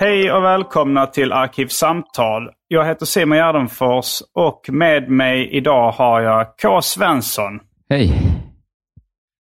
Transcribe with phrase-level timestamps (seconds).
[0.00, 2.50] Hej och välkomna till Arkivsamtal.
[2.68, 6.82] Jag heter Simon Gärdenfors och med mig idag har jag K.
[6.82, 7.60] Svensson.
[7.90, 8.12] Hej.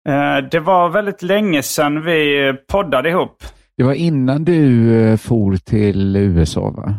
[0.09, 3.43] Eh, Det var väldigt länge sedan vi poddade ihop.
[3.77, 6.95] Det var innan du eh, for till USA, va?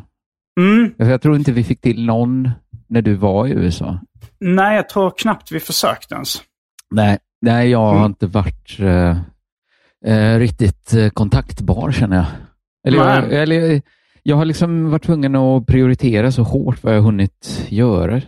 [0.60, 0.94] Mm.
[0.96, 2.50] Jag tror inte vi fick till någon
[2.88, 3.98] när du var i USA.
[4.40, 6.42] Nej, jag tror knappt vi försökte ens.
[6.90, 8.04] Nej, nej jag har Mm.
[8.06, 9.16] inte varit eh,
[10.06, 12.26] eh, riktigt eh, kontaktbar känner jag.
[12.84, 13.82] Eller, jag, eller
[14.22, 18.20] jag har liksom varit tvungen att prioritera så hårt vad jag hunnit göra.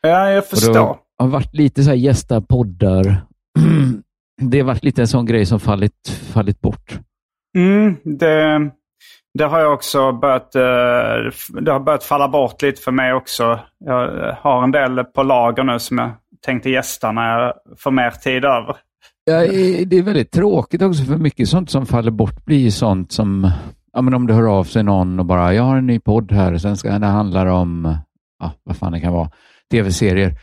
[0.00, 0.74] Ja, jag förstår.
[0.74, 3.22] då har varit lite så här gästa poddar.
[4.40, 6.98] Det har varit lite en sån grej som fallit, fallit bort.
[7.56, 8.70] Mm, det,
[9.34, 13.60] det har jag också börjat, eh, det har börjat falla bort lite för mig också.
[13.78, 16.10] Jag har en del på lager nu som jag
[16.40, 18.76] tänkte gästa när jag får mer tid över.
[19.28, 19.40] Ja,
[19.86, 23.50] det är väldigt tråkigt också för mycket sånt som faller bort blir sånt som,
[23.92, 26.32] ja men om det hör av sig någon och bara, jag har en ny podd
[26.32, 27.96] här, sen ska det handla om,
[28.38, 29.30] ja vad fan det kan vara,
[29.70, 30.34] tv-serier.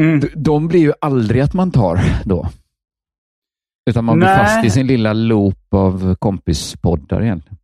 [0.00, 0.20] Mm.
[0.20, 2.48] D- De blir ju aldrig att man tar då.
[3.90, 4.38] Utan man blir Nej.
[4.38, 7.58] fast i sin lilla loop av kompispoddar egentligen.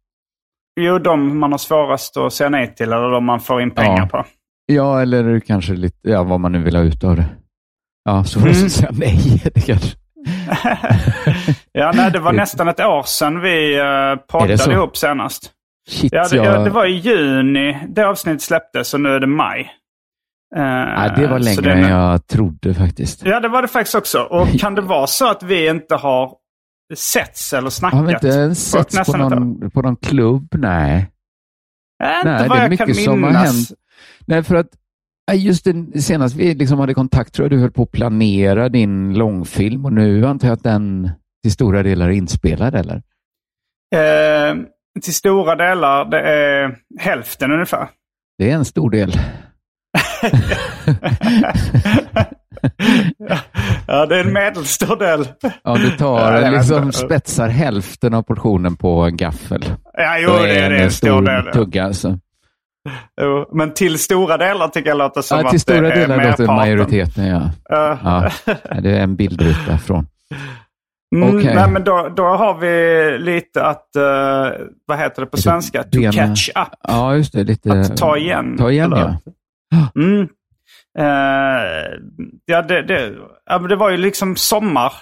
[0.80, 3.98] Jo, de man har svårast att säga nej till eller de man får in pengar
[3.98, 4.06] Ja.
[4.06, 4.24] på.
[4.66, 7.26] Ja, eller kanske lite, ja vad man nu vill ha ut av det.
[8.04, 8.60] Ja, så får Mm.
[8.60, 9.42] man säga nej.
[9.54, 9.96] Det kanske.
[11.72, 15.50] ja, nej, det var nästan ett år sedan vi uh, poddade ihop senast.
[15.88, 16.46] Shit, Ja det, jag...
[16.46, 19.60] ja, det var i juni det avsnittet släpptes och nu är det maj.
[20.56, 23.26] Eh, ja, det var längre det- än jag trodde faktiskt.
[23.26, 24.18] Ja, det var det faktiskt också.
[24.22, 26.32] Och kan det vara så att vi inte har
[26.94, 27.98] setts eller snackat?
[28.00, 30.48] Har vi inte ens setts på någon, på någon klubb?
[30.58, 31.10] Nej.
[32.04, 33.54] Äh, inte Nej, vad det är jag kan mycket som har minnas.
[33.54, 33.68] hänt.
[34.26, 34.68] Nej, för att
[35.34, 39.14] just det, senast vi liksom hade kontakt tror jag du höll på att planera din
[39.14, 41.10] långfilm och nu antar jag att den
[41.42, 43.02] till stora delar är inspelad, eller?
[43.94, 44.56] Eh,
[45.02, 47.88] till stora delar, det är hälften ungefär.
[48.38, 49.12] Det är en stor del.
[53.86, 55.28] ja, det är en medelstor del.
[55.64, 59.64] Ja, du tar liksom spetsar hälften av portionen på en gaffel.
[59.92, 61.42] Ja, jo, det är, det är en stor del.
[61.46, 61.52] ja.
[61.52, 61.84] tugga.
[61.84, 62.18] Alltså.
[63.20, 65.94] Jo, men till stora delar tycker jag låter som Ja, att till stora det är
[65.94, 66.54] delar låter merparten.
[66.54, 67.50] majoriteten, ja.
[67.68, 68.30] Ja.
[68.82, 70.06] Det är en bildruta från.
[71.16, 71.54] Mm, Okej.
[71.54, 74.50] Nej, men då, då har vi lite att, eh,
[74.86, 75.82] vad heter det på svenska?
[75.82, 76.68] To catch up.
[76.88, 77.44] Ja, just det.
[77.44, 77.72] Lite...
[77.72, 78.56] Att ta igen.
[78.58, 79.16] Ta igen, eller?
[79.70, 80.02] ja.
[80.02, 80.28] Mm.
[80.98, 81.98] Eh,
[82.44, 83.12] ja, det, det,
[83.46, 84.92] ja, det var ju liksom sommar.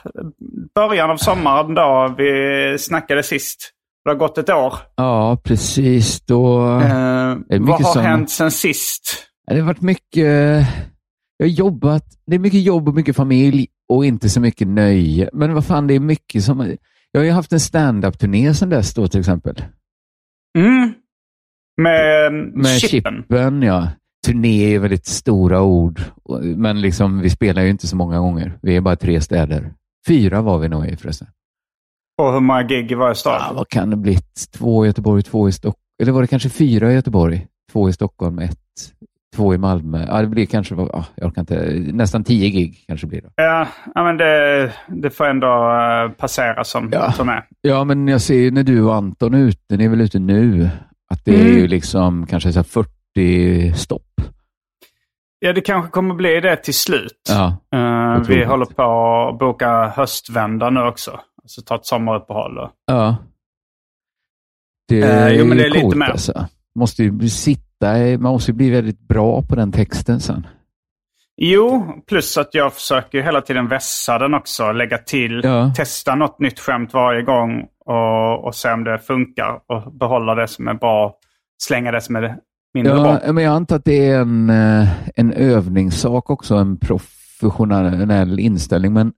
[0.75, 3.71] Början av sommaren då vi snackade sist.
[4.07, 4.75] Det har gått ett år.
[4.97, 6.21] Ja, precis.
[6.21, 6.59] Då...
[6.81, 9.27] Eh, vad har som- hänt sen sist?
[9.47, 10.67] Det har varit mycket...
[11.37, 12.05] Jag har jobbat.
[12.27, 15.31] Det är mycket jobb och mycket familj och inte så mycket nöje.
[15.33, 16.77] Men vad fan, det är mycket som...
[17.13, 19.65] Jag har ju haft en stand-up-turné sedan dess då till exempel.
[20.59, 20.93] Mm.
[21.83, 23.15] Med, Med chippen.
[23.17, 23.89] Chippen, ja.
[24.27, 26.01] Turné är väldigt stora ord,
[26.41, 28.59] men liksom, vi spelar ju inte så många gånger.
[28.63, 29.73] Vi är bara tre städer.
[30.09, 31.29] Fyra var vi nog i förresten.
[32.19, 33.43] Och hur många gig i varje stad?
[33.49, 34.53] Ja, vad kan det blivit?
[34.53, 35.83] Två i Göteborg, två i Stockholm.
[36.03, 37.47] Eller var det kanske fyra i Göteborg?
[37.73, 38.59] Två i Stockholm, ett,
[39.37, 40.07] två i Malmö.
[40.09, 43.31] Ja, det blir kanske, ja, jag orkar inte, nästan tio gig kanske blir det.
[43.37, 47.13] Ja, men det, det får ändå eh, passera som Ja.
[47.13, 47.43] turné.
[47.61, 50.19] Ja, men jag ser ju när du och Anton är ute, ni är väl ute
[50.19, 50.69] nu,
[51.11, 51.57] att det är Mm.
[51.57, 54.03] ju liksom kanske så här 40 stopp.
[55.39, 57.23] Ja, det kanske kommer bli det till slut.
[57.29, 58.83] Ja, Eh, vi håller på
[59.33, 61.21] att boka höstvända nu också.
[61.47, 62.59] Alltså ta ett sommaruppehåll.
[62.59, 63.17] och- Ja.
[64.89, 66.07] Det Eh, är jo, men det är lite coolt mer.
[66.07, 66.47] alltså.
[66.75, 70.47] Måste ju sitta, man måste ju bli väldigt bra på den texten sen.
[71.37, 74.73] Jo, plus att jag försöker hela tiden vässa den också.
[74.73, 75.73] Lägga till, Ja.
[75.77, 79.61] testa något nytt skämt varje gång och, och se om det funkar.
[79.67, 81.15] Och behålla det som är bra.
[81.63, 82.37] Slänga det som är
[82.75, 83.21] mindre bra.
[83.27, 88.93] Ja, men jag antar att det är en, eh, en övningssak också, en professionell inställning.
[88.93, 89.13] Men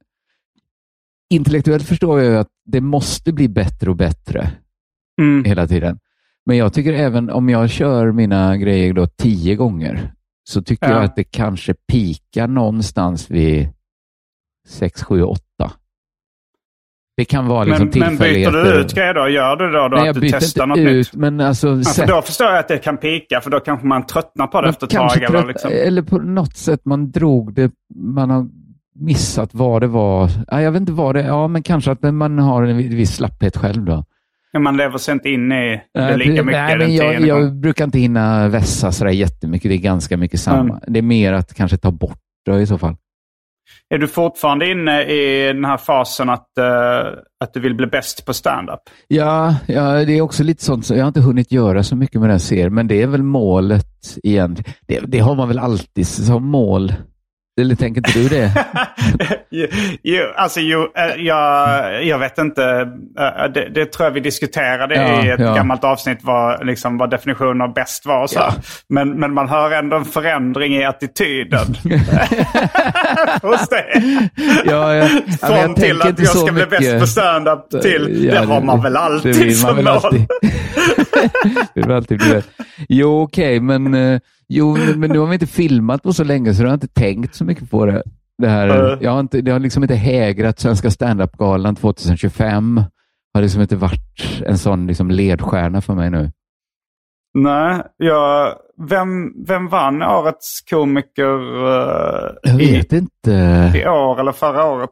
[1.30, 4.50] intellektuellt förstår jag ju att det måste bli bättre och bättre
[5.20, 5.44] Mm.
[5.44, 5.98] hela tiden.
[6.46, 10.12] Men jag tycker även om jag kör mina grejer då tio gånger
[10.50, 10.94] så tycker Ja.
[10.94, 13.68] jag att det kanske pikar någonstans vid
[14.68, 15.72] sex, sju, åtta.
[17.16, 18.64] Det kan vara liksom Men, men byter tillfälligheter.
[18.74, 19.28] du ut grejer då?
[19.28, 21.14] Gör du då, då Nej, att du testar något ut, nytt?
[21.14, 21.68] men alltså...
[21.68, 24.60] Ja, för då förstår jag att det kan pika, för då kanske man tröttnar på
[24.60, 25.16] det man efter ett tag.
[25.16, 25.70] Eller, trött- liksom.
[25.74, 28.48] eller på något sätt man drog det, man har
[28.98, 30.30] missat vad det var.
[30.48, 33.56] Ja, jag vet inte vad det Ja, men kanske att man har en viss slapphet
[33.56, 34.04] själv då.
[34.52, 37.84] Men Man lever sig inte in i det lika mycket Nej, men jag, jag brukar
[37.84, 39.70] inte hinna vässa sådär jättemycket.
[39.70, 40.74] Det är ganska mycket samma.
[40.74, 40.80] Mm.
[40.86, 42.96] Det är mer att kanske ta bort det i så fall.
[43.90, 48.26] Är du fortfarande inne i den här fasen att, eh, att du vill bli bäst
[48.26, 48.80] på stand-up?
[49.08, 50.86] Ja, ja, det är också lite sånt.
[50.86, 53.22] Så jag har inte hunnit göra så mycket med den serien, men det är väl
[53.22, 54.56] målet igen.
[54.86, 56.92] Det, det har man väl alltid som mål.
[57.58, 58.52] Eller tänker inte du det?
[60.02, 62.62] jo, alltså, jo, eh, jag, jag vet inte.
[63.18, 65.54] Eh, Det, det tror jag vi diskuterade Ja, i ett ja.
[65.54, 68.22] gammalt avsnitt vad, liksom, vad definitionen av bäst var.
[68.22, 68.38] Och så.
[68.38, 68.52] Ja.
[68.88, 71.66] men, men man hör ändå en förändring i attityden
[73.42, 74.02] hos dig.
[74.64, 75.08] Ja, ja.
[75.26, 78.82] Men Från jag till att jag ska bli bäst på stand-up till det har man
[78.82, 79.94] väl det alltid vill man som väl mål.
[79.94, 80.26] alltid.
[81.74, 82.42] vill alltid bli.
[82.88, 86.62] Jo, okej, men, eh, jo, men nu har vi inte filmat på så länge så
[86.62, 88.02] jag har inte tänkt så mycket på det.
[88.38, 88.98] Det, här, Eh.
[89.00, 92.82] jag har inte, det har liksom inte hägrat Svenska standup-galan 2025.
[93.34, 96.30] har liksom inte varit en sån liksom ledstjärna för mig nu.
[97.38, 98.54] Nej, jag,
[98.88, 103.30] vem, vem vann årets komiker eh, Jag i, vet inte.
[103.76, 104.90] i år eller förra året?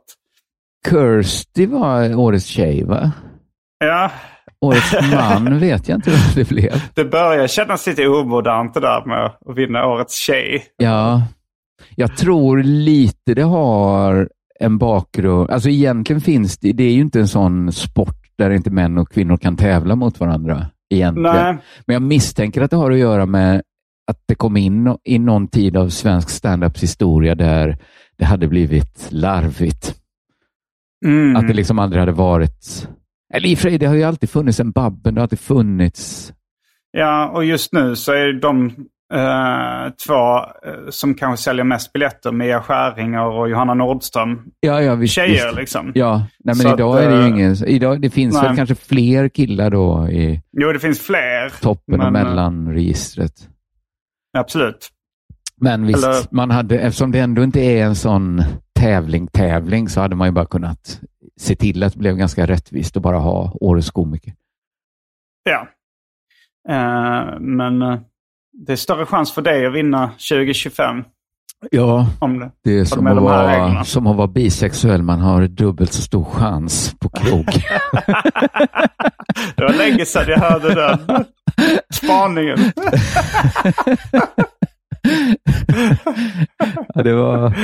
[0.90, 3.12] Kirsty var årets tjej, va?
[3.78, 4.10] Ja,
[4.60, 6.82] Årets man vet jag inte vad det blev.
[6.94, 10.64] det börjar kännas lite omodernt det där med att vinna årets tjej.
[10.76, 11.22] Ja,
[11.96, 14.28] jag tror lite det har
[14.60, 15.50] en bakgrund.
[15.50, 19.12] Alltså egentligen finns det, det är ju inte en sån sport där inte män och
[19.12, 20.66] kvinnor kan tävla mot varandra.
[20.90, 21.36] Egentligen.
[21.36, 21.56] Nej,
[21.86, 23.62] Men jag misstänker att det har att göra med
[24.06, 27.78] att det kom in i någon tid av svensk standups historia där
[28.18, 29.94] det hade blivit larvigt.
[31.04, 31.36] mm.
[31.36, 32.88] Att det liksom aldrig hade varit...
[33.34, 35.40] Eller i och för sig, det har ju alltid funnits en Babben, det har alltid
[35.40, 36.32] funnits...
[36.92, 38.66] ja, och just nu så är de
[39.14, 40.36] eh, två
[40.70, 45.46] eh, som kanske säljer mest biljetter, Mia Skäringer och Johanna Nordström, Ja, ja, visst, tjejer
[45.46, 45.56] visst.
[45.56, 45.92] liksom.
[45.94, 47.54] Ja, nej, men Så idag att, är det ju eh, ingen...
[47.66, 48.44] Idag, det finns nej.
[48.48, 51.52] väl kanske fler killar då i Jo, det finns fler.
[51.62, 53.32] toppen och men, eh, mellanregistret.
[54.38, 54.88] Absolut.
[55.60, 58.42] Men visst, Eller- man hade, eftersom det ändå inte är en sån
[58.78, 61.00] tävling-tävling så hade man ju bara kunnat
[61.40, 64.34] se till att det blev ganska rättvist och bara ha årets komiker.
[65.44, 65.68] Ja.
[66.68, 67.98] Eh, men eh,
[68.52, 71.04] det är större chans för dig att vinna 2025
[71.70, 72.50] Ja, om det.
[72.64, 75.02] det är som de att, vara, som att vara bisexuell.
[75.02, 77.46] Man har dubbelt så stor chans på krog.
[79.56, 81.24] Det var länge sedan jag hörde den
[81.92, 82.58] spaningen.
[86.94, 87.56] ja, det var...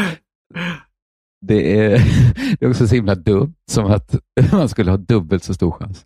[1.43, 1.91] Det är,
[2.61, 4.15] det är också så himla dumt som att
[4.53, 6.05] man skulle ha dubbelt så stor chans.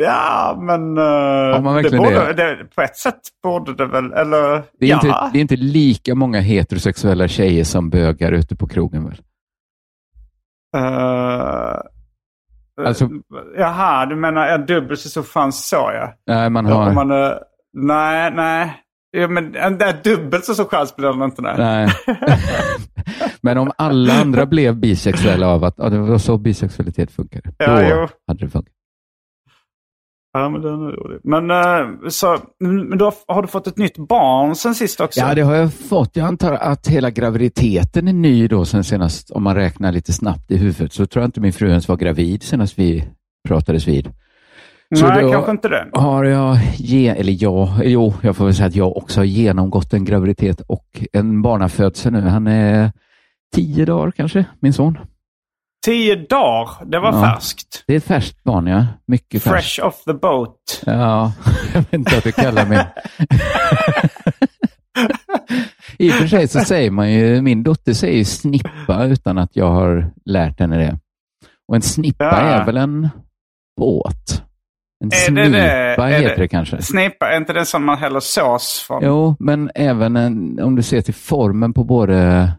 [0.00, 0.98] Ja, men...
[0.98, 2.64] eh, Har man det borde, det?
[2.74, 4.62] På ett sätt borde det väl, eller...
[4.80, 4.94] Det är, ja.
[4.96, 9.20] inte, det är inte lika många heterosexuella tjejer som bögar ute på krogen väl?
[10.76, 11.80] Eh,
[12.86, 13.08] Alltså-
[13.58, 16.14] Jaha, du menar dubbelt så stor chans så ja.
[16.26, 16.92] Nej, man har...
[16.92, 17.32] Man, eh,
[17.72, 18.74] nej, nej.
[19.10, 21.42] Ja, men en där dubbelt så stor chans blir det inte.
[21.42, 21.56] Nej.
[21.58, 21.88] Nej.
[23.40, 27.80] Men om alla andra blev bisexuella av att ja, det var så bisexualitet funkade, Ja,
[27.80, 28.08] då jo.
[28.26, 28.74] hade det funkat.
[30.32, 31.20] Ja, men det är nog roligt.
[31.24, 35.20] Men, eh, så, men då har, har du fått ett nytt barn sen sist också?
[35.20, 36.16] Ja, det har jag fått.
[36.16, 40.50] Jag antar att hela graviditeten är ny då sen senast, om man räknar lite snabbt
[40.50, 43.04] i huvudet, så tror jag inte min fru ens var gravid senast vi
[43.48, 44.08] pratades vid.
[44.96, 45.88] Så Nej, då- kanske inte det.
[45.92, 49.92] Har jag, ge, eller ja, jo, jag får väl säga att jag också har genomgått
[49.92, 52.20] en graviditet och en barnafödsel nu.
[52.20, 52.92] Han är
[53.54, 54.98] tio dagar kanske, min son.
[55.86, 57.20] Tio dagar, det var Ja.
[57.34, 57.84] färskt.
[57.86, 58.86] Det är ett färskt barn, ja.
[59.06, 59.74] Mycket färskt.
[59.74, 60.82] Fresh off the boat.
[60.86, 61.32] Ja,
[61.74, 62.86] jag vet inte vad du kallar mig.
[65.98, 69.70] I och för sig så säger man ju, min dotter säger snippa utan att jag
[69.70, 70.98] har lärt henne det.
[71.68, 72.30] Och en snippa Ja.
[72.36, 73.08] är väl en
[73.80, 74.42] båt?
[75.04, 76.06] En Är snipa det det?
[76.16, 76.82] Heter det- det, kanske.
[76.82, 79.02] Snippa, är inte det som man häller sås från?
[79.04, 82.50] Jo, men även en, om du ser till formen på både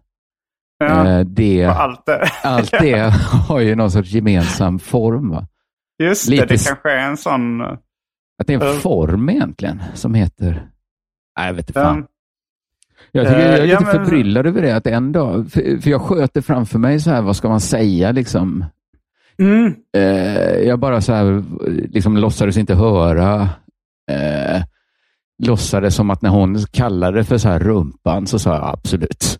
[0.79, 2.29] Ja, eh, det, allt det.
[2.43, 3.13] allt det
[3.47, 5.29] har ju någon sorts gemensam form.
[5.29, 5.47] Va?
[6.03, 7.61] Just det, lite det s- kanske är en sån...
[7.61, 7.67] eh,
[8.41, 8.73] Att det är en Ja.
[8.73, 10.67] form egentligen som heter...
[11.37, 11.97] Nej, jag vet inte fan.
[11.97, 12.05] Um,
[13.11, 14.75] Jag, tycker, Eh, jag är ja, lite men- förbryllad över det.
[14.75, 18.11] Att en dag, för, för jag sköter framför mig så här, vad ska man säga
[18.11, 18.65] liksom?
[19.39, 21.43] Mm, Eh, jag bara så här,
[21.93, 23.41] liksom låtsades inte höra.
[24.11, 24.61] Eh,
[25.43, 29.39] låtsades som att när hon kallade för så här rumpan så sa jag absolut.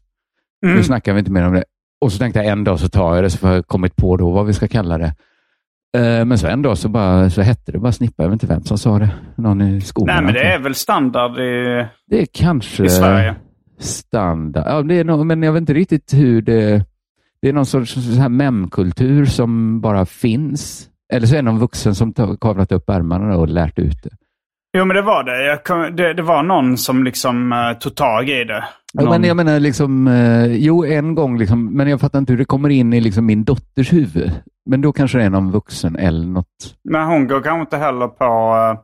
[0.62, 0.84] Nu mm.
[0.84, 1.64] snackar vi inte mer om det.
[2.02, 4.18] Och så tänkte jag en dag så tar jag det så får jag kommit på
[4.18, 5.14] då vad vi ska kalla det.
[5.98, 8.24] Eh, men så en dag så, bara, så hette det bara snippa.
[8.24, 9.10] Jag vet inte vem som sa det.
[9.36, 10.16] Någon i skolan.
[10.16, 13.36] Nej, men det är väl standard i, det är kanske i Sverige.
[13.80, 14.64] standard.
[14.68, 16.86] Ja, det är nog, men jag vet inte riktigt hur det...
[17.42, 20.90] Det är någon sorts så här memkultur som bara finns.
[21.14, 24.10] Eller så är det någon vuxen som kavlat upp ärmarna och lärt ut det.
[24.78, 25.64] Jo, men det var det.
[25.64, 26.14] Kom, det.
[26.14, 28.64] Det var någon som liksom uh, tog tag i det.
[28.94, 32.34] Ja, Någon, men jag menar, liksom, eh, jo, en gång, liksom, men jag fattar inte
[32.34, 34.32] hur det kommer in i liksom, min dotters huvud.
[34.70, 36.76] Men då kanske det är någon vuxen eller något.
[36.84, 38.26] Men hon går kanske inte heller på...
[38.26, 38.78] Hon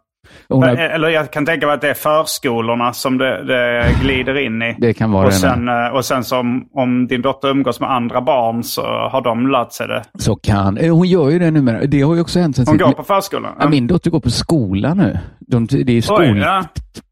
[0.49, 4.37] har, eh, Eller jag kan tänka mig att det är förskolorna som det, det glider
[4.45, 4.75] in i.
[4.79, 6.39] det kan vara Och sen, eh, och sen så
[6.73, 10.03] om, din dotter umgås med andra barn så har de lärt sig det.
[10.19, 10.77] Så kan.
[10.77, 11.85] eh, Hon gör ju det numera.
[11.85, 13.51] Det har ju också hänt sen Hon sitt- går på förskolan?
[13.59, 15.17] ja, Min dotter går på skola nu.
[15.47, 15.95] De, det är
[16.37, 16.63] ja.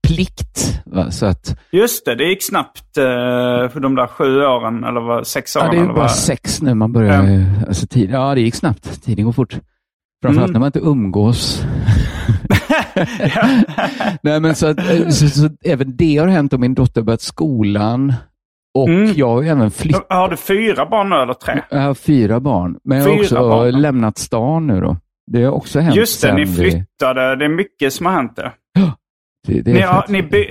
[0.02, 0.80] skolplikt.
[1.12, 2.84] Så att, Just det, det gick snabbt
[3.74, 5.68] för de där sju åren, eller vad, sex åren.
[5.68, 6.12] Ja, det är bara vad?
[6.12, 7.24] sex nu man börjar.
[7.24, 7.46] Ja.
[7.68, 9.04] Alltså, tid, ja, det gick snabbt.
[9.06, 9.58] Tiden går fort.
[10.24, 10.54] Framförallt Mm.
[10.54, 11.64] när man inte umgås.
[14.22, 17.06] Nej, men så, att, eh, så, så även det har hänt och min dotter har
[17.06, 18.14] börjat skolan.
[18.78, 19.14] Och Mm.
[19.16, 20.06] jag har även flyttat.
[20.10, 21.62] Har du fyra barn nu eller tre?
[21.72, 22.78] Jag har fyra barn.
[22.84, 24.98] Men jag har Fyra också barn, lämnat stan nu då.
[25.32, 27.36] Det har också hänt Just det, ni vi- flyttade.
[27.36, 28.52] Det är mycket som har hänt det.
[29.48, 30.46] Det, det, Ni, har, ni by,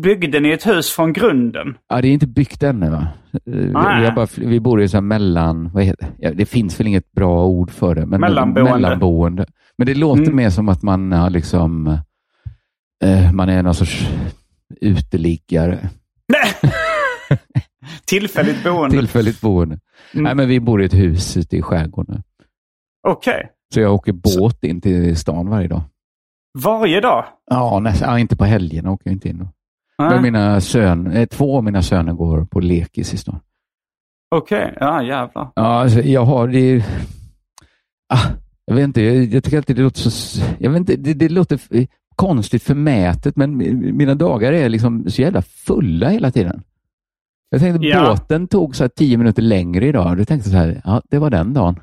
[0.00, 1.74] byggde ni ett hus från grunden?
[1.88, 3.06] Ja, det är inte byggt ännu va?
[3.32, 3.72] Eh, Vi, vi,
[4.06, 7.70] har bara, vi bor i så mellan, vad heter det finns väl inget bra ord
[7.70, 8.06] för det.
[8.06, 8.72] Men Mellanboende.
[8.72, 9.46] mellanboende.
[9.78, 10.36] Men det låter Mm.
[10.36, 11.86] mer som att man har liksom,
[13.04, 14.08] eh, man är någon sorts
[14.80, 15.88] uteliggare.
[16.28, 16.72] Nej!
[18.06, 18.96] Tillfälligt boende.
[18.96, 19.78] Tillfälligt boende.
[20.14, 20.24] Mm.
[20.24, 22.22] Nej, men vi bor i ett hus ute i skärgården.
[23.08, 23.50] Okej.
[23.74, 25.82] Så jag åker båt in till stan varje dag.
[26.64, 27.24] Varje dag?
[27.50, 29.48] Ja, nästan, inte på helgerna åker jag inte in.
[29.98, 30.10] Nej.
[30.10, 33.40] Men mina sön, eh, två av mina söner går på lekis i stan.
[34.34, 35.52] Okej, ja jävlar.
[35.54, 36.84] Ja, alltså, jag har det...
[38.08, 38.26] Ah,
[38.66, 40.40] jag vet inte, jag, jag tycker alltid det låter så...
[40.58, 41.58] Jag vet inte, det, det låter
[42.16, 46.62] konstigt förmätet, men mi- mina dagar är liksom så jävla fulla hela tiden.
[47.50, 48.04] Jag tänkte Ja.
[48.10, 50.16] båten tog så här tio minuter längre idag.
[50.16, 51.80] Du tänkte så här, ja, det var den dagen.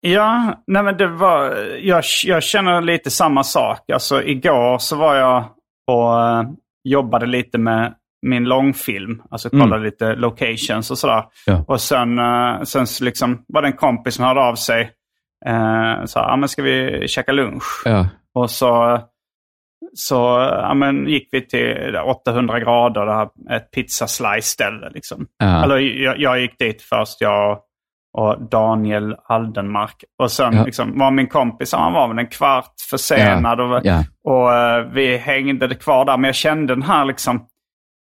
[0.00, 3.90] Ja, nej men det var, jag, jag känner lite samma sak.
[3.92, 5.44] Alltså igår så var jag
[5.90, 6.42] och eh,
[6.84, 7.94] jobbade lite med
[8.26, 9.22] min långfilm.
[9.30, 9.64] Alltså Mm.
[9.64, 11.24] kollade lite locations och sådär.
[11.46, 11.64] Ja.
[11.68, 14.90] Och sen, uh, sen så liksom var det en kompis som hörde av sig.
[15.48, 17.82] Uh, sa, ja men ska vi käka lunch?
[17.84, 19.00] Ja, Och så,
[19.94, 20.14] så
[20.62, 24.90] ja, men gick vi till 800 grader, det här, ett pizzaslice-ställe.
[24.94, 25.26] Liksom.
[25.38, 27.58] ja, Eller jag, jag gick dit först, jag
[28.18, 30.04] och Daniel Aldenmark.
[30.18, 30.64] Och sen Ja.
[30.64, 33.60] liksom, var min kompis, han var väl en kvart försenad.
[33.60, 33.84] Och,
[34.24, 36.16] och eh, vi hängde kvar där.
[36.16, 37.46] Men jag kände den här liksom,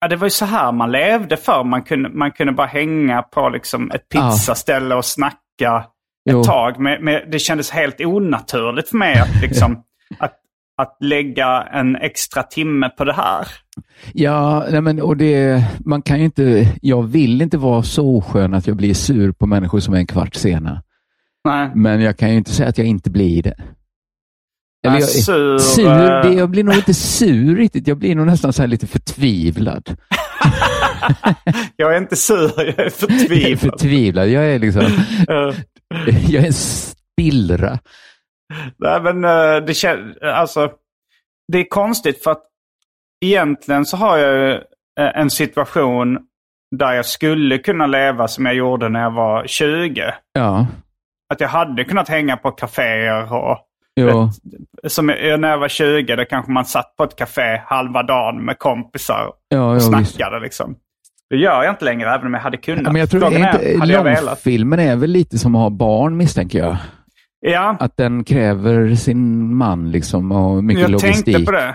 [0.01, 3.23] ja, det var ju så här man levde för Man kunde, man kunde bara hänga
[3.23, 5.85] på liksom ett pizzaställe och snacka
[6.31, 6.41] Jo.
[6.41, 6.81] ett tag.
[6.81, 9.83] Men, men det kändes helt onaturligt för mig att, liksom,
[10.19, 10.35] att,
[10.77, 13.47] att lägga en extra timme på det här.
[14.13, 18.55] ja nej men, och det, man kan ju inte, jag vill inte vara så oskön
[18.55, 20.83] att jag blir sur på människor som är en kvart sena.
[21.45, 21.71] Nej.
[21.75, 23.55] Men jag kan ju inte säga att jag inte blir det.
[24.87, 27.87] Eller jag, sur, sur, eh, det, jag blir nog inte sur riktigt.
[27.87, 29.97] Jag blir nog nästan så här lite förtvivlad.
[31.77, 33.59] Jag är inte sur, jag är Jag är förtvivlad.
[33.59, 34.29] förtvivlad.
[34.29, 34.83] Jag är liksom,
[36.29, 37.79] jag är en spillra.
[38.77, 40.71] Nej, men eh, det känns, alltså,
[41.53, 42.43] det är konstigt för att
[43.25, 44.61] egentligen så har jag eh,
[44.97, 46.19] en situation
[46.77, 50.15] där jag skulle kunna leva som jag gjorde när jag var 20.
[50.33, 50.67] Ja,
[51.35, 53.59] Att jag hade kunnat hänga på kaféer och
[54.01, 54.31] jo,
[54.89, 58.45] som jag, när jag var 20 då kanske man satt på ett café halva dagen
[58.45, 60.77] med kompisar och ja, ja snackade liksom.
[61.33, 62.83] Det gör jag inte längre även om jag hade kunnat.
[62.85, 65.71] Ja, men jag tror Frågan inte, är, jag långfilmen är väl lite som att ha
[65.71, 66.77] barn misstänker jag.
[67.41, 71.35] Ja, Att den kräver sin man liksom och mycket jag logistik.
[71.35, 71.69] tänkte på det.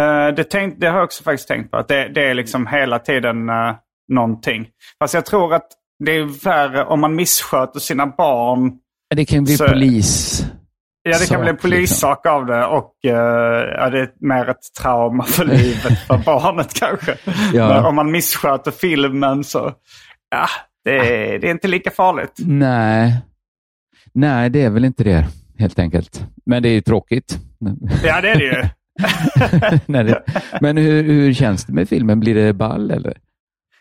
[0.00, 1.76] Uh, det, tänk, det har jag också faktiskt tänkt på.
[1.76, 3.74] Att det, det är liksom hela tiden uh,
[4.12, 4.66] någonting.
[4.98, 5.66] Fast jag tror att
[6.04, 8.72] det är värre om man missköter sina barn.
[9.14, 10.44] Det kan bli så, polis.
[11.12, 11.70] Ja, det kan bli en liksom.
[11.70, 12.34] polissak liksom.
[12.34, 13.12] av det och uh,
[13.78, 17.16] ja, det är mer ett trauma för livet för barnet kanske.
[17.52, 17.68] Ja.
[17.68, 19.72] Men om man missköter filmen så,
[20.30, 20.46] ja,
[20.84, 22.34] det är, det är inte lika farligt.
[22.38, 23.20] Nej.
[24.12, 25.26] Nej, det är väl inte det
[25.58, 26.22] helt enkelt.
[26.46, 27.38] Men det är ju tråkigt.
[28.04, 28.64] Ja, det är det ju.
[29.86, 30.22] Nej, det...
[30.60, 32.20] Men hur, hur känns det med filmen?
[32.20, 33.16] Blir det ball eller?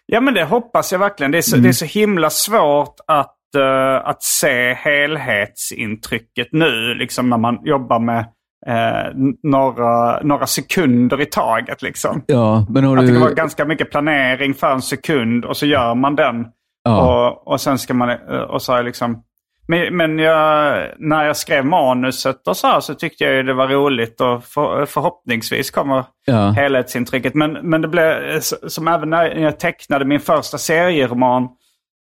[0.06, 1.32] Ja, men det hoppas jag verkligen.
[1.32, 1.64] Det är så, mm.
[1.64, 8.00] det är så himla svårt att, uh, att se helhetsintrycket nu, liksom när man jobbar
[8.00, 8.26] med
[8.68, 11.82] uh, några, några sekunder i taget.
[11.82, 12.24] Liksom.
[12.28, 13.02] Ja, men har du...
[13.02, 16.46] Att det var ganska mycket planering för en sekund och så gör man den.
[16.84, 17.28] Ja.
[17.28, 19.24] Och, och sen ska man, uh, och så jag liksom
[19.68, 23.68] men, men jag, när jag skrev manuset och så här så tyckte jag det var
[23.68, 26.50] roligt och för, förhoppningsvis kommer ja.
[26.50, 27.34] helhetsintrycket.
[27.34, 31.48] Men, men det blev som även när jag tecknade min första serieroman.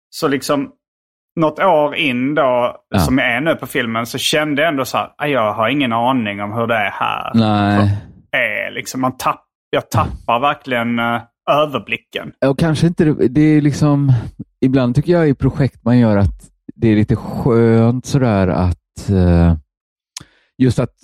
[0.09, 0.71] Så liksom
[1.35, 2.99] något år in då, ja.
[2.99, 5.93] som jag är nu på filmen, så kände jag ändå så här, jag har ingen
[5.93, 7.31] aning om hur det är här.
[7.33, 7.97] Nej.
[8.31, 11.21] Är, liksom, man tapp, jag tappar verkligen uh,
[11.51, 12.31] överblicken.
[12.45, 14.13] Och kanske inte, det är liksom,
[14.61, 19.55] ibland tycker jag i projekt man gör att det är lite skönt sådär att eh,
[20.57, 20.95] just att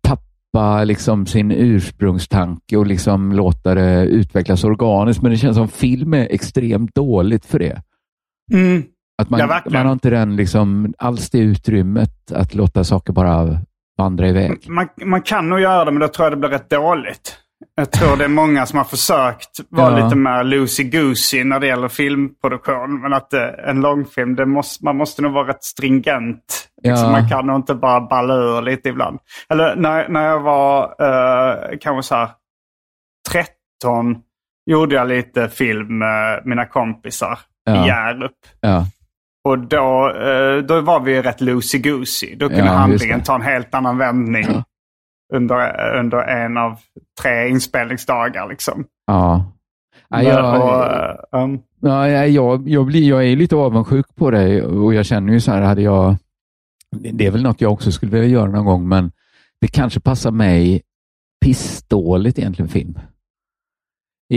[0.00, 5.22] tappa liksom sin ursprungstanke och liksom låta det utvecklas organiskt.
[5.22, 7.82] Men det känns som film är extremt dåligt för det.
[8.52, 8.82] Mm.
[9.22, 13.58] Att man, ja, man har inte den liksom, alls det utrymmet att låta saker bara
[13.98, 14.68] vandra iväg.
[14.68, 17.38] Man, man kan nog göra det, men då tror jag det blir rätt dåligt.
[17.74, 20.04] Jag tror det är många som har försökt vara ja.
[20.04, 23.00] lite mer loosey-goosey när det gäller filmproduktion.
[23.00, 26.68] Men att eh, en långfilm, det måste, man måste nog vara rätt stringent.
[26.82, 27.12] Liksom, ja.
[27.12, 29.18] Man kan nog inte bara balla ur lite ibland.
[29.48, 32.30] Eller när, när jag var eh, kanske så här
[33.30, 34.16] 13
[34.66, 37.84] gjorde jag lite film med mina kompisar ja.
[37.84, 38.32] i Hjärup.
[38.60, 38.86] Ja.
[39.44, 42.36] Och då, eh, då var vi rätt loosey-goosey.
[42.36, 44.46] Då kunde handlingen ta en helt annan vändning
[45.34, 46.78] under, under en av
[47.22, 48.48] tre inspelningsdagar.
[48.48, 48.84] Liksom.
[49.06, 49.52] Ja.
[50.08, 50.62] Ja, jag,
[51.32, 55.32] och, um, ja, jag, jag, blir, jag är lite avundsjuk på dig och jag känner
[55.32, 56.16] ju så här, hade jag,
[56.90, 59.12] det är väl något jag också skulle vilja göra någon gång, men
[59.60, 60.82] det kanske passar mig
[61.44, 62.98] pissdåligt egentligen film.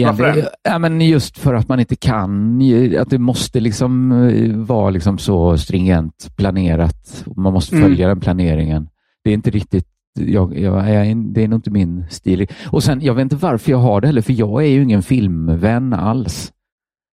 [0.04, 2.62] Varför ja, men Just för att man inte kan,
[3.00, 7.26] att det måste liksom eh, vara liksom så stringent planerat.
[7.36, 7.90] Man måste mm.
[7.90, 8.16] följa mm.
[8.16, 8.90] den planeringen.
[9.24, 9.88] Det är inte riktigt
[10.20, 12.48] jag, jag, jag, det är nog inte min stil.
[12.68, 15.04] Och sen, jag vet inte varför jag har det heller, för jag är ju ingen
[15.04, 16.52] filmvän alls.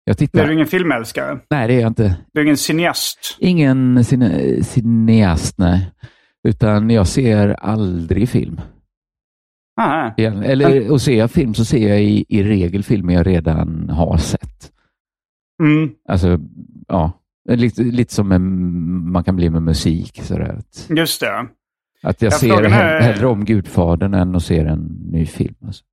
[0.05, 0.43] Jag tittar...
[0.43, 1.39] Är du ingen filmälskare?
[1.49, 2.15] Nej, det är jag inte.
[2.33, 3.37] Du är ingen cineast?
[3.39, 5.91] Ingen cine, cineast, nej.
[6.47, 8.61] Utan jag ser aldrig film.
[9.81, 10.13] Aha.
[10.17, 14.17] Eller, och ser jag film så ser jag i, i regel filmer jag redan har
[14.17, 14.71] sett.
[15.63, 15.91] Mm.
[16.09, 16.39] Alltså,
[16.87, 17.11] ja.
[17.49, 18.41] Lite, lite som med,
[19.11, 20.19] man kan bli med musik.
[20.23, 20.61] Sådär.
[20.89, 21.47] Just det.
[22.03, 23.01] Att jag, jag ser är...
[23.01, 24.79] hellre om Gudfadern än att se en
[25.11, 25.55] ny film.
[25.65, 25.83] Alltså.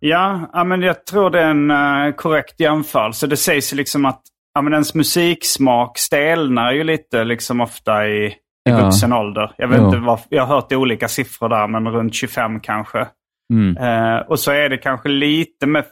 [0.00, 3.26] Ja, ja, men jag tror det är en uh, korrekt jämförelse.
[3.26, 4.22] Det sägs ju liksom att
[4.54, 8.34] ja, men ens musiksmak stelnar ju lite liksom ofta i,
[8.68, 8.84] i ja.
[8.84, 9.54] vuxen ålder.
[9.58, 13.06] Jag, vet inte vad, jag har hört olika siffror där, men runt 25 kanske.
[13.52, 13.76] Mm.
[13.76, 15.84] Uh, och så är det kanske lite med,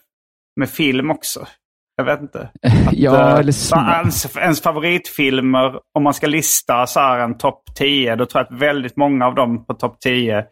[0.57, 1.47] med film också.
[1.97, 2.39] Jag vet inte.
[2.89, 8.17] Att, ja, eller ens, ens favoritfilmer, om man ska lista så här en topp 10,
[8.17, 10.45] då tror jag att väldigt många av dem på topp 10 eh,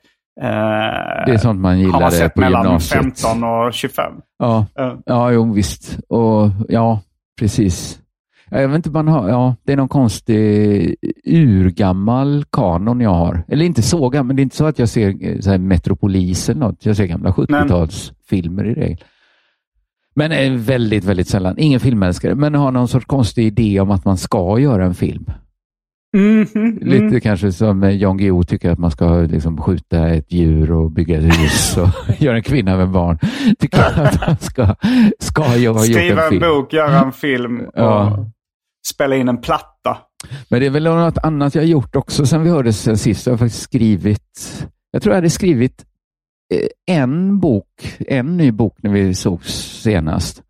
[1.27, 3.21] det är sånt man gillar har man sett på mellan gymnasiet.
[3.21, 4.13] 15 och 25.
[4.39, 4.95] Ja, uh.
[5.07, 5.99] ja jo, visst.
[6.09, 7.01] Och, ja,
[7.41, 7.99] precis.
[8.51, 13.45] Jag vet inte, man har, ja, det är någon konstig urgammal kanon jag har.
[13.49, 16.49] Eller inte så gammal, det är inte så att jag ser eh, så här, Metropolis
[16.49, 16.87] eller något.
[16.87, 19.05] Jag ser gamla 70-talsfilmer i regel.
[20.15, 21.59] Men är väldigt, väldigt sällan.
[21.59, 25.31] Ingen filmälskare, men har någon sorts konstig idé om att man ska göra en film.
[26.17, 27.21] Mm, mm, Lite mm.
[27.21, 31.25] kanske som Jan Guillou tycker att man ska liksom skjuta ett djur och bygga ett
[31.25, 33.19] hus och göra en kvinna med barn.
[33.59, 34.75] Tycker att man ska,
[35.19, 36.43] ska göra Skriva en, film.
[36.43, 38.27] en bok, göra en film och ja.
[38.87, 39.99] Spela in en platta.
[40.49, 43.27] Men det är väl något annat jag gjort också sen vi hördes sen sist.
[43.27, 45.85] Jag har faktiskt skrivit, jag tror jag hade skrivit
[46.55, 50.43] Eh, en bok, en ny bok när vi sågs senast.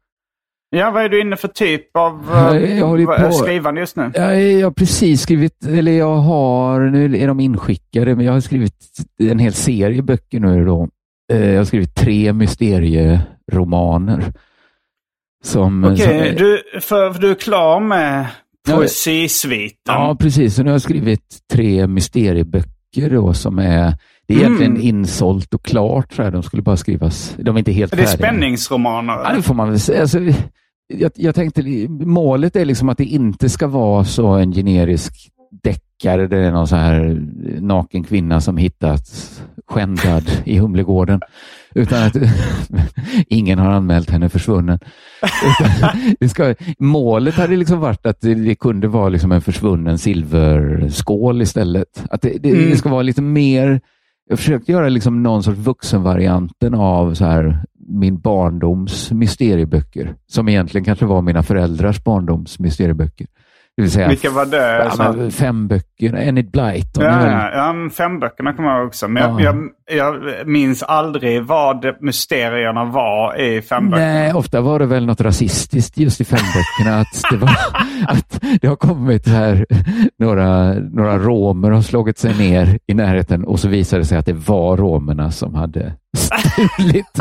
[0.77, 2.27] Ja, vad är du inne för typ av
[2.79, 4.11] jag på, skrivande just nu?
[4.15, 8.41] Jag, jag har precis skrivit, eller jag har, nu är de inskickade, men jag har
[8.41, 8.75] skrivit
[9.19, 10.89] en hel serie böcker nu då.
[11.33, 14.33] Eh, jag har skrivit tre mysterieromaner.
[15.45, 18.27] Okej, okay, du, för, för du är klar med
[18.69, 19.77] poesisviten?
[19.85, 20.55] Ja, precis.
[20.55, 23.95] Så nu har jag skrivit tre mysterieböcker då som är
[24.29, 24.87] Det är egentligen mm.
[24.87, 26.13] insålt och klart.
[26.13, 26.31] Så här.
[26.31, 27.37] De skulle bara skrivas.
[27.39, 28.07] De är inte helt färdiga.
[28.07, 29.13] Det är spänningsromaner?
[29.13, 30.01] Ja, det får man väl säga.
[30.01, 30.19] Alltså,
[30.95, 35.31] jag, jag tänkte, målet är liksom att det inte ska vara så en generisk
[35.63, 36.27] deckare.
[36.27, 37.27] Det är någon så här
[37.61, 41.21] naken kvinna som hittats skändad i Humlegården.
[41.75, 42.17] Utan att
[43.27, 44.79] ingen har anmält henne försvunnen.
[46.21, 51.43] det ska, målet hade liksom varit att det, det kunde vara liksom en försvunnen silverskål
[51.43, 52.05] istället.
[52.11, 52.71] Att det, det, mm.
[52.71, 53.81] det ska vara lite mer
[54.31, 60.85] jag försökte göra liksom någon sorts vuxenvarianten av så här, min barndoms mysterieböcker, som egentligen
[60.85, 63.27] kanske var mina föräldrars barndoms mysterieböcker.
[63.81, 64.91] Det vill säga, Vilka var det?
[64.99, 66.17] Ja, fem böcker.
[66.17, 67.05] Enid Blyton.
[67.05, 69.09] Ja, ja, ja, fem böckerna kommer jag också.
[69.09, 69.41] Men ja.
[69.41, 70.15] jag, jag,
[70.47, 74.13] minns aldrig vad mysterierna var i fem böckerna.
[74.13, 77.01] Nej, ofta var det väl något rasistiskt just i fem böckerna.
[77.01, 77.51] att, det var,
[78.09, 79.67] att det har kommit här,
[80.19, 84.27] några, några romer har slagit sig ner i närheten och så visade det sig att
[84.27, 87.07] det var romerna som hade stulit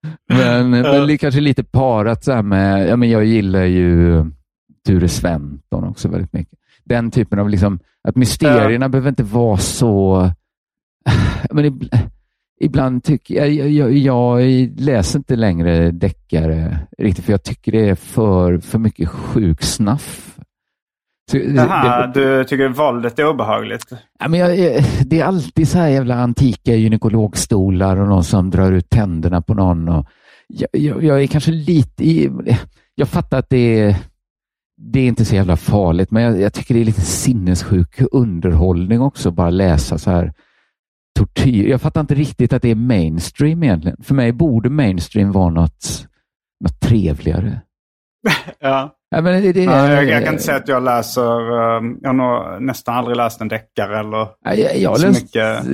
[0.37, 4.25] men, men kanske lite parat så med, ja, men jag gillar ju
[4.87, 6.59] Ture Sventon också väldigt mycket.
[6.83, 10.29] Den typen av, liksom, att mysterierna behöver inte vara så...
[11.51, 11.79] Men
[12.61, 14.41] ibland tycker jag, jag, jag,
[14.77, 20.37] läser inte längre deckare riktigt, för jag tycker det är för, för mycket sjuk snaff.
[21.33, 23.93] Jaha, du tycker våldet är obehagligt?
[24.19, 28.71] Ja, men jag, det är alltid så här jävla antika gynekologstolar och någon som drar
[28.71, 29.89] ut tänderna på någon.
[29.89, 30.07] Och
[30.53, 32.31] jag, jag, jag är kanske lite...
[32.95, 33.95] Jag fattar att det är,
[34.77, 39.01] det är inte så jävla farligt, men jag, jag tycker det är lite sinnessjuk underhållning
[39.01, 40.33] också, bara läsa så här
[41.19, 41.67] tortyr.
[41.67, 44.03] Jag fattar inte riktigt att det är mainstream egentligen.
[44.03, 46.07] För mig borde mainstream vara något,
[46.63, 47.61] något trevligare.
[48.59, 48.97] ja.
[49.15, 52.09] Ja, men det, det, ja, jag, jag, kan inte säga att jag läser, um, jag
[52.09, 55.65] har nog nästan aldrig läst en deckare eller ja, jag, jag, så läst, mycket.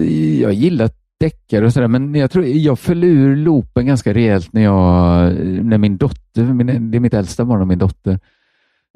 [0.41, 4.63] Jag gillar deckare och sådär, men jag tror jag föll ur loopen ganska rejält när
[4.63, 5.33] jag,
[5.65, 8.19] när min dotter, min, det är mitt äldsta barn och min dotter,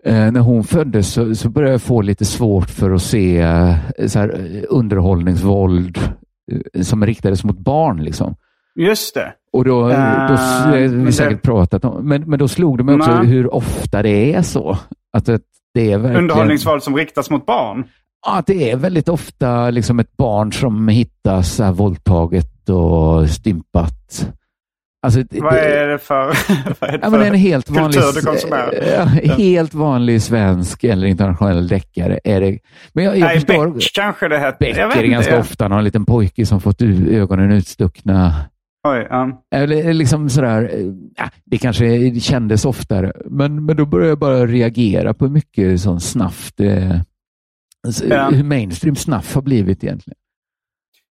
[0.06, 3.76] eh, när hon föddes så, så, började jag få lite svårt för att se eh,
[4.08, 5.98] så här, underhållningsvåld
[6.52, 8.04] eh, som riktades mot barn.
[8.04, 8.36] Liksom.
[8.76, 9.34] Just det.
[9.54, 11.48] Och då, då uh, vi säkert det...
[11.48, 13.28] pratat om, men, men då slog det mig också Nej.
[13.28, 14.78] hur ofta det är så.
[15.14, 15.42] Att det,
[15.74, 16.24] det är verkligen...
[16.24, 17.86] Underhållningsvåld som riktas mot barn?
[18.26, 24.32] Ja, det är väldigt ofta liksom ett barn som hittas här våldtaget och stympat.
[25.04, 26.26] Alltså, vad, är det för,
[26.80, 29.38] vad är det ja, men en helt vanlig, du konsumerar?
[29.38, 32.20] helt vanlig svensk eller internationell deckare.
[32.24, 32.60] Är det,
[32.94, 34.58] men jag, jag Nej, förstår, Beck kanske det heter.
[34.60, 38.34] Beck är det ganska ofta någon liten pojke som fått ögonen utstuckna.
[38.88, 39.36] Oj, um.
[39.56, 40.72] Eller liksom sådär,
[41.18, 45.82] ja, det kanske kändes oftare, men, men då började jag bara reagera på hur mycket
[45.82, 47.06] sån snaff det,
[48.10, 48.30] ja.
[48.30, 50.18] hur mainstream snaff har blivit egentligen.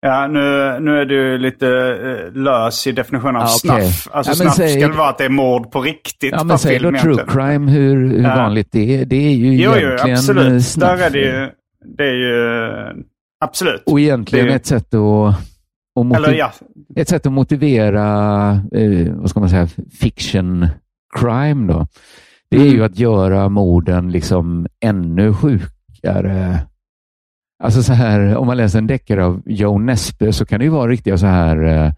[0.01, 0.41] Ja, nu,
[0.81, 3.83] nu är du lite uh, lös i definitionen av ah, okay.
[3.83, 4.09] snaff.
[4.13, 6.33] Alltså ja, snaff säg, ska vara att det är mord på riktigt.
[6.33, 8.37] Ja, men säg då true crime, hur, hur ja.
[8.37, 9.05] vanligt det är.
[9.05, 10.67] Det är ju jo, egentligen jo, absolut.
[10.67, 10.99] Snaff.
[10.99, 11.51] Där är det ju,
[11.97, 13.05] det är ju
[13.45, 13.83] absolut.
[13.87, 15.35] Och egentligen ett sätt att
[16.17, 16.53] Eller, ja.
[16.97, 19.69] ett sätt att motivera, eh, vad ska man säga,
[20.01, 20.69] fiction
[21.21, 21.87] crime då.
[22.51, 22.75] Det är mm.
[22.75, 26.57] ju att göra morden liksom ännu sjukare Eh,
[27.65, 30.71] alltså så här, om man läser en deckare av Joe Nesbø så kan det ju
[30.71, 31.93] vara riktiga så här eh,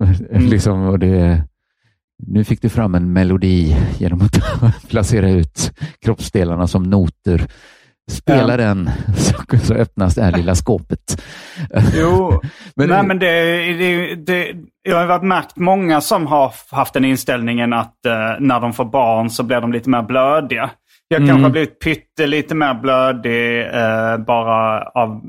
[0.30, 0.46] Mm.
[0.46, 1.42] liksom, och det,
[2.26, 4.40] nu fick du fram en melodi genom att
[4.88, 5.72] placera ut
[6.04, 7.46] kroppsdelarna som noter.
[8.10, 8.56] Spela ja.
[8.56, 11.22] den så, så öppnas det här lilla skåpet.
[11.96, 12.40] Jo,
[12.76, 13.26] men, nej, men det,
[13.72, 18.60] det, det, jag har varit märkt många som har haft den inställningen att eh, när
[18.60, 20.70] de får barn så blir de lite mer blödiga.
[21.08, 21.28] Jag mm.
[21.28, 25.20] kanske har blivit pyttelite mer blödig eh, bara av,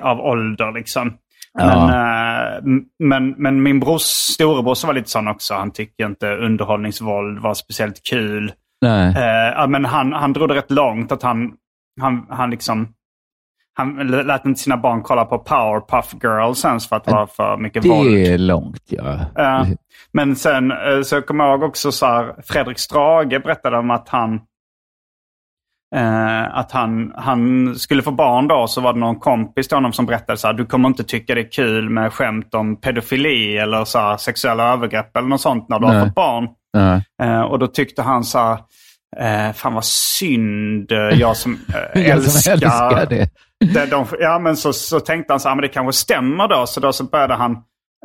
[0.00, 0.72] av ålder.
[0.72, 1.12] Liksom.
[1.58, 1.86] Ja.
[1.86, 5.54] Men, äh, men, men min brors storebror var lite sån också.
[5.54, 8.52] Han tycker inte underhållningsvåld var speciellt kul.
[8.84, 11.12] Äh, men han, han drog det rätt långt.
[11.12, 11.52] att han,
[12.00, 12.94] han, han liksom...
[13.74, 17.56] Han lät inte sina barn kolla på Powerpuff Girls ens för att det var för
[17.56, 18.10] mycket det våld.
[18.10, 19.18] Det är långt, ja.
[19.38, 19.66] Äh,
[20.12, 20.72] men sen
[21.04, 24.40] så kommer jag ihåg också så här, Fredrik Strage berättade om att han
[25.96, 29.92] Eh, att han, han skulle få barn då, så var det någon kompis till honom
[29.92, 33.56] som berättade så här, du kommer inte tycka det är kul med skämt om pedofili
[33.58, 35.96] eller så här, sexuella övergrepp eller något sånt när du Nej.
[35.96, 36.48] har fått barn.
[37.22, 38.58] Eh, och då tyckte han så här,
[39.16, 41.52] eh, fan vad synd, eh, jag som
[41.94, 43.30] eh, Jag som älskar, älskar det.
[43.74, 46.66] det, de, ja, men så, så tänkte han så här, men det kanske stämmer då.
[46.66, 47.52] Så då så började han,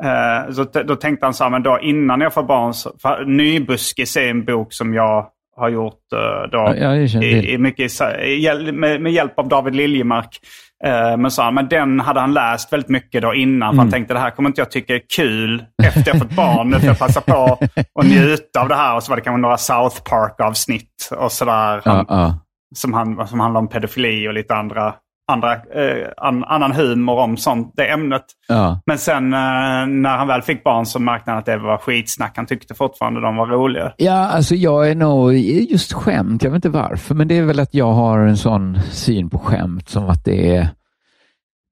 [0.02, 3.24] eh, så, då tänkte han så här, men då innan jag får barn, så, för,
[3.24, 8.72] Nybuskis är en bok som jag har gjort eh, då, Ja, i, i mycket, i
[8.72, 10.40] med, med hjälp av David Liljemark.
[10.84, 13.74] Eh, men, så, här, men den hade han läst väldigt mycket då innan.
[13.74, 16.68] För han tänkte det här kommer inte jag tycka är kul efter jag fått barn.
[16.68, 17.58] Nu får jag passa på
[17.92, 18.96] och njuta av det här.
[18.96, 21.82] Och så var det kanske några South Park-avsnitt och sådär.
[21.84, 22.38] Ja, Han, ja.
[22.74, 24.94] som, han, som handlar om pedofili och lite andra,
[25.28, 28.24] andra eh, an, annan humor om sånt, det ämnet.
[28.48, 28.80] ja.
[28.86, 32.32] Men sen eh, när han väl fick barn så märkte han att det var skitsnack.
[32.36, 33.92] Han tyckte fortfarande de var roliga.
[33.96, 35.34] Ja, alltså jag är nog
[35.70, 36.42] just skämt.
[36.42, 39.38] Jag vet inte varför, men det är väl att jag har en sån syn på
[39.38, 40.68] skämt som att det är...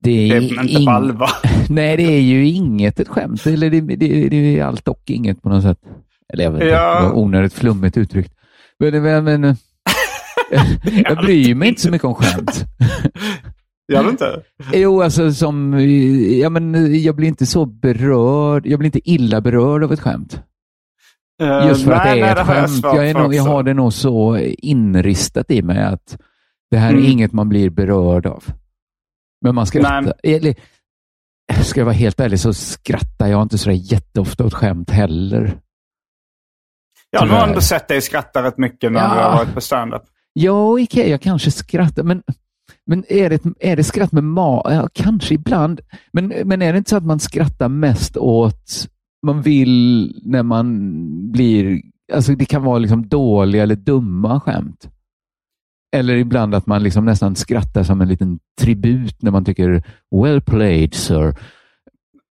[0.03, 1.31] Det Det är, är inte på allvar.
[1.69, 3.47] Nej, det är ju inget ett skämt.
[3.47, 5.79] Eller det, det, det är allt och inget på något sätt.
[6.33, 7.13] Eller jag vet inte, Ja.
[7.15, 8.33] onödigt flummigt uttryckt.
[8.79, 9.57] Men, men, men
[11.05, 12.65] jag bryr mig inte så mycket om skämt.
[13.93, 14.43] Gör du inte?
[14.73, 15.79] Jo, alltså som,
[16.41, 20.41] ja, men jag blir inte så berörd, jag blir inte illa berörd av ett skämt.
[21.43, 22.81] Eh, Just för att det nej, är nej, ett har skämt.
[22.83, 26.19] Jag, är nog, jag har det nog så inristat i mig att
[26.71, 27.05] det här är Mm.
[27.11, 28.45] inget man blir berörd av.
[29.45, 30.01] Men man skrattar.
[30.23, 30.35] Nej.
[30.37, 30.55] Eller,
[31.65, 35.59] ska jag vara helt ärlig så skrattar jag inte så jätteofta åt skämt heller.
[37.11, 39.15] Jag har ändå sett dig skratta rätt mycket när Ja.
[39.15, 40.03] du har varit på standup.
[40.37, 42.23] Ja, okej, jag kanske skrattar, men,
[42.87, 44.63] men är, det, är det skratt med ma...
[44.65, 45.81] Ja, kanske ibland.
[46.13, 48.89] Men, men är det inte så att man skrattar mest åt...
[49.27, 51.83] Man vill när man blir...
[52.13, 54.89] Alltså det kan vara liksom dåliga eller dumma skämt.
[55.97, 59.83] Eller ibland att man liksom nästan skrattar som en liten tribut när man tycker
[60.23, 61.35] well played sir.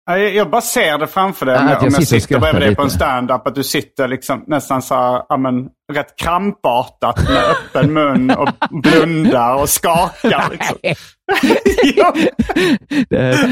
[0.07, 1.55] Ja, Jag, jag bara ser det framför dig.
[1.55, 4.09] Ja, Om jag, jag sitter sitter bredvid skrattar dig på en stand-up, att du sitter
[4.09, 8.49] liksom nästan så här, ja, men, rätt krampartat med öppen mun och
[8.83, 10.45] blundar och skakar.
[10.51, 10.77] Liksom.
[11.97, 12.15] ja.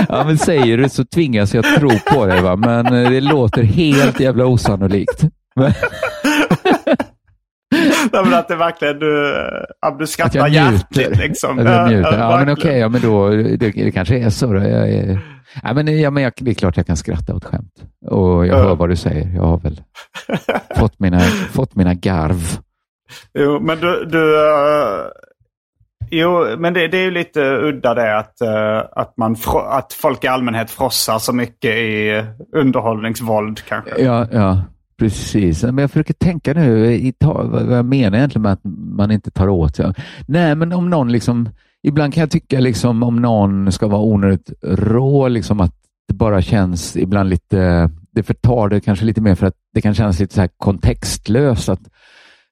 [0.08, 2.56] Ja, men säger du så tvingas jag tro på dig, va?
[2.56, 5.24] men eh, det låter helt jävla osannolikt.
[5.56, 5.72] Men-
[8.12, 9.34] Nej, men att det verkligen du,
[9.80, 11.16] ja, du Att skrattar jag hjärtligt.
[11.18, 11.58] Liksom.
[11.58, 12.12] Att jag njuter.
[12.18, 12.52] Ja, men verkligen.
[12.58, 14.46] okej, ja, men då, det, det kanske är så.
[14.52, 14.58] Då.
[14.60, 15.18] Jag, är,
[15.62, 17.74] ja, men, ja, men jag, det är klart jag kan skratta åt skämt.
[18.06, 18.62] Och jag Ja.
[18.62, 19.34] hör vad du säger.
[19.34, 19.80] Jag har väl
[20.76, 21.20] fått mina,
[21.52, 22.58] fått mina garv.
[23.34, 24.04] Jo, men du...
[24.04, 25.06] du eh,
[26.10, 29.36] jo, men det, det är ju lite udda det att, eh, att, man,
[29.68, 32.24] att folk i allmänhet frossar så mycket i
[32.56, 34.02] underhållningsvåld kanske.
[34.02, 34.62] Ja, ja,
[34.98, 35.62] precis.
[35.62, 38.64] Men jag försöker tänka nu i vad jag menar egentligen med att
[38.96, 39.92] man inte tar åt sig.
[40.28, 41.48] Nej, men om någon liksom...
[41.82, 45.74] Ibland kan jag tycka liksom om någon ska vara onödigt rå, liksom att
[46.08, 47.90] det bara känns ibland lite...
[48.12, 51.68] Det förtar det kanske lite mer för att det kan kännas lite så här kontextlöst
[51.68, 51.80] att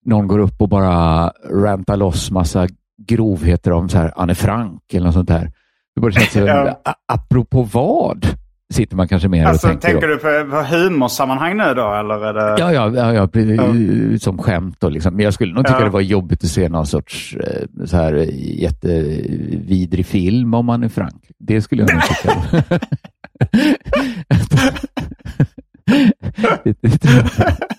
[0.05, 2.69] någon går upp och bara rantar loss massa
[3.09, 5.53] grovheter om så här Anne Frank eller något sånt där.
[5.95, 6.75] Det bara känns så,
[7.13, 8.27] apropå vad?
[8.75, 10.01] Sitter man kanske mer Alltså, och tänker.
[10.01, 10.15] tänker då.
[10.15, 11.95] du på, på humorsammanhang nu då?
[11.95, 12.57] Eller är det...
[12.59, 14.77] Ja, ja, ja, ja som skämt.
[14.81, 15.15] Då, liksom.
[15.17, 15.85] Men jag skulle nog tycka Ja.
[15.85, 18.15] det var jobbigt att se någon sorts eh, så här,
[18.61, 21.25] jättevidrig film om man är frank.
[21.39, 22.35] Det skulle jag nog tycka.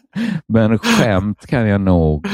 [0.47, 2.27] Men skämt kan jag nog...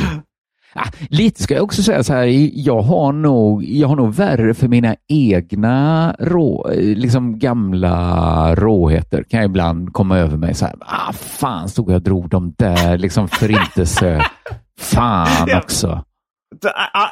[0.77, 4.53] Ah, lite ska jag också säga så här, jag har nog, jag har nog värre
[4.53, 9.23] för mina egna rå, liksom gamla råheter.
[9.29, 12.53] Kan jag ibland komma över mig så här, ah fan stod jag och drog de
[12.57, 14.21] där liksom förintelse.
[14.79, 16.03] Fan också.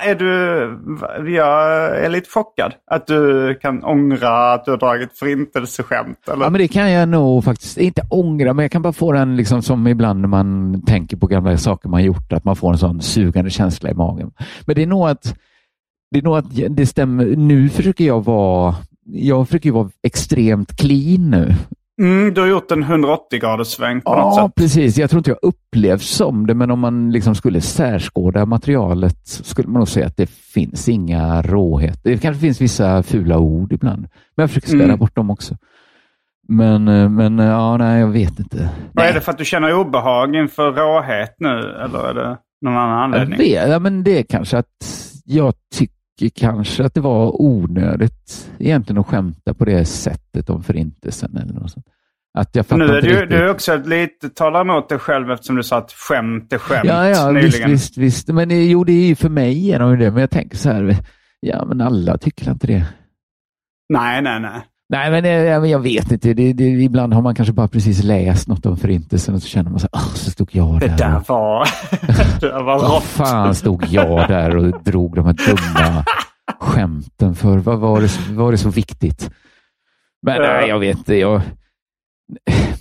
[0.03, 1.31] Är du...
[1.31, 6.27] Jag är lite chockad att du kan ångra att du har dragit förintelseskämt.
[6.27, 6.45] Eller?
[6.45, 9.35] Ja, men det kan jag nog faktiskt inte ångra, men jag kan bara få den
[9.35, 12.77] liksom som ibland när man tänker på gamla saker man gjort, att man får en
[12.77, 14.31] sån sugande känsla i magen.
[14.65, 15.35] Men det är nog att
[16.11, 17.25] det, är nog att det stämmer.
[17.25, 18.75] Nu försöker jag vara
[19.05, 21.53] jag försöker vara extremt clean nu.
[22.01, 24.55] Mm, du har gjort en 180 graders sväng på något Ja, sätt.
[24.55, 24.97] precis.
[24.97, 29.43] Jag tror inte jag upplevs som det, men om man liksom skulle särskåda materialet så
[29.43, 31.99] skulle man nog säga att det finns inga råheter.
[32.11, 33.99] Det kanske finns vissa fula ord ibland,
[34.35, 34.99] men jag försöker städa Mm.
[34.99, 35.57] bort dem också.
[36.47, 38.69] Men, eh, men eh, ja, nej, jag vet inte.
[38.93, 41.49] Vad är det för att du känner obehag inför råhet nu?
[41.85, 43.37] Eller är det någon annan jag anledning?
[43.39, 44.67] vet, ja, men det är kanske att
[45.25, 45.95] jag tycker
[46.29, 51.71] kanske att det var onödigt egentligen att skämta på det sättet om förintelsen eller något
[51.71, 51.85] sånt.
[52.37, 55.63] Att jag nu är du, du är också lite talar emot dig själv eftersom du
[55.63, 57.71] sa att skämt är skämt Ja, ja, visst, nyligen.
[57.71, 58.27] visst, visst.
[58.27, 60.11] Men det- jo, det är ju för mig genom det.
[60.11, 60.95] Men jag tänker så här,
[61.39, 62.85] ja men alla tycker inte det.
[63.93, 64.61] Nej, nej, nej.
[64.89, 66.33] Nej, men eh, men jag vet inte.
[66.33, 69.69] Det, det, ibland har man kanske bara precis läst något om förintelsen och så känner
[69.71, 70.97] man så här, "Åh, så stod jag Det där.
[70.97, 71.67] där och- var,
[72.41, 76.05] det där var Vad fan stod jag där och drog de här dumma
[76.59, 77.57] skämten för?
[77.57, 79.31] Vad var det, var det så viktigt?
[80.25, 81.15] Men nej, jag vet inte.
[81.15, 81.41] Jag,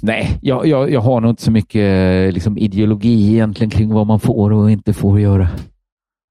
[0.01, 4.21] nej, jag, jag, jag har nog inte så mycket liksom, ideologi egentligen kring vad man
[4.21, 5.49] får och inte får göra.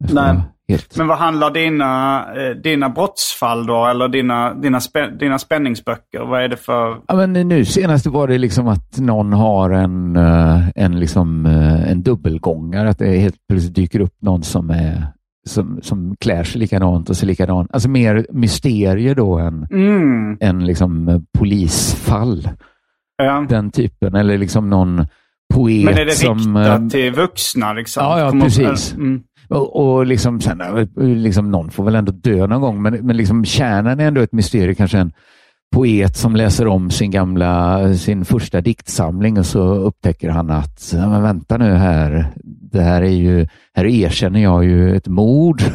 [0.03, 0.41] Jag Nej.
[0.71, 0.97] Helt.
[0.97, 3.86] Men vad handlar dina, eh, dina brottsfall då?
[3.86, 6.19] Eller dina, dina, spä, dina spänningsböcker?
[6.19, 6.97] Vad är det för...
[7.07, 11.91] Ja, men nu senast var det liksom att någon har en, eh, en, liksom, eh,
[11.91, 12.89] en dubbelgångare.
[12.89, 15.07] Att det helt plötsligt dyker upp någon som, är,
[15.47, 17.69] som, som klär sig likadant och ser likadant.
[17.73, 20.38] Alltså mer mysterier då än, Mm.
[20.39, 22.49] än liksom polisfall.
[23.17, 23.45] Ja.
[23.49, 24.15] Den typen.
[24.15, 25.05] Eller liksom någon
[25.53, 26.57] poet Men är det som...
[26.57, 27.73] riktat till vuxna?
[27.73, 28.03] Liksom?
[28.03, 28.93] Ja, ja, precis.
[28.93, 29.21] Mm.
[29.51, 30.61] Och, och liksom, sen,
[30.97, 34.33] liksom, någon får väl ändå dö någon gång, men, men liksom, kärnan är ändå ett
[34.33, 34.75] mysterium.
[34.75, 35.13] Kanske en
[35.71, 41.09] poet som läser om sin gamla, sin första diktsamling och så upptäcker han att, ja,
[41.09, 42.33] men vänta nu här,
[42.71, 45.61] det här är ju, här erkänner jag ju ett mord.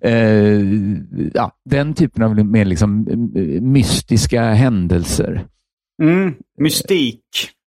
[0.00, 0.60] Eh,
[1.34, 3.06] ja, den typen av mer liksom,
[3.60, 5.44] mystiska händelser.
[6.02, 6.34] Mm.
[6.58, 7.20] Mystik.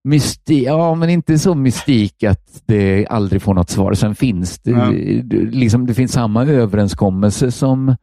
[0.05, 3.95] Mysti ja, men inte så mystik att det aldrig får något svar.
[3.95, 4.73] Sen finns det,
[5.23, 7.97] det- liksom, det finns samma överenskommelse som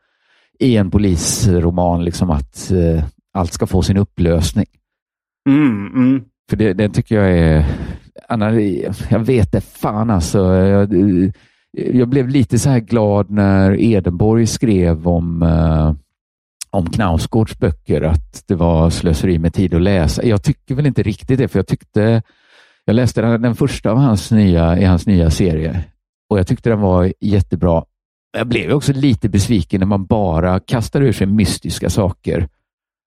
[0.59, 4.65] i en polisroman, liksom att eh, allt ska få sin upplösning.
[5.49, 6.23] Mm, mm.
[6.49, 7.65] För det, det tycker jag är...
[8.29, 8.51] Anna,
[9.09, 10.39] jag vet det fan alltså.
[10.55, 10.93] Jag,
[11.71, 15.93] jag blev lite så här glad när Edenborg skrev om, eh,
[16.71, 20.23] om Knausgårds böcker, att det var slöseri med tid att läsa.
[20.25, 22.21] Jag tycker väl inte riktigt det, för jag tyckte...
[22.85, 25.83] Jag läste den, den första av hans nya, i hans nya serie
[26.29, 27.83] och jag tyckte den var jättebra.
[28.37, 32.47] Jag blev också lite besviken när man bara kastar ur sig mystiska saker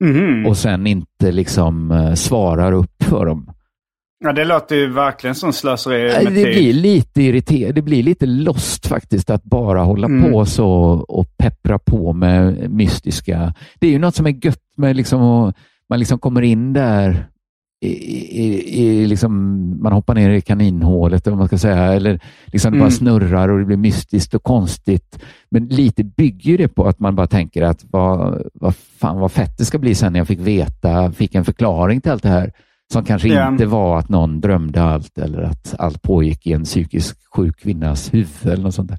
[0.04, 0.46] Mhm.
[0.46, 3.50] och sen inte liksom eh, svarar upp för dem.
[4.26, 6.54] Ja, det låter ju verkligen som slöseri med Det tid.
[6.54, 7.72] blir lite irriterande.
[7.72, 10.30] Det blir lite lost faktiskt att bara hålla Mm.
[10.32, 10.68] på så
[11.08, 13.54] och peppra på med mystiska.
[13.80, 15.56] Det är ju något som är gött med liksom att
[15.88, 17.26] man liksom kommer in där
[17.80, 17.88] i,
[18.42, 19.32] i, i liksom,
[19.82, 21.92] man hoppar ner i kaninhålet eller vad man ska säga.
[21.92, 22.90] Eller liksom det bara Mm.
[22.90, 25.18] snurrar och det blir mystiskt och konstigt.
[25.50, 29.58] Men lite bygger det på att man bara tänker att vad, vad fan vad fett
[29.58, 32.52] det ska bli sen när jag fick veta, fick en förklaring till allt det här.
[32.92, 33.48] Som kanske Ja.
[33.48, 38.14] inte var att någon drömde allt eller att allt pågick i en psykiskt sjuk kvinnas
[38.14, 38.98] huvud eller något sånt där.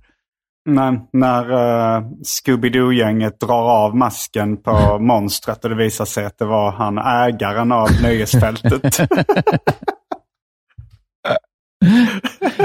[0.70, 6.46] När, när uh, Scooby-Doo-gänget drar av masken på monstret och det visar sig att det
[6.46, 9.00] var han ägaren av nöjesfältet.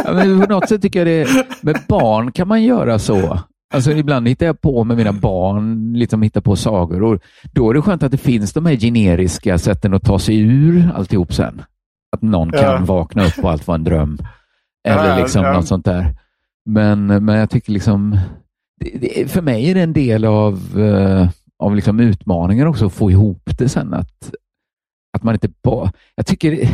[0.04, 3.38] Ja, men på något sätt tycker jag det, med barn kan man göra så.
[3.74, 7.18] Alltså ibland hittar jag på med mina barn, liksom hittar på sagor och
[7.52, 10.90] då är det skönt att det finns de här generiska sätten att ta sig ur
[10.94, 11.62] alltihop sen.
[12.12, 12.78] Att någon kan Ja.
[12.84, 14.18] vakna upp och allt var en dröm.
[14.88, 15.52] Eller Ja, liksom ja.
[15.52, 16.14] något sånt där.
[16.64, 18.18] Men, men jag tycker liksom,
[18.80, 21.28] det, det, för mig är det en del av, eh,
[21.58, 23.94] av liksom utmaningen också att få ihop det sen.
[23.94, 24.34] Att,
[25.16, 26.68] att man inte bara, jag tycker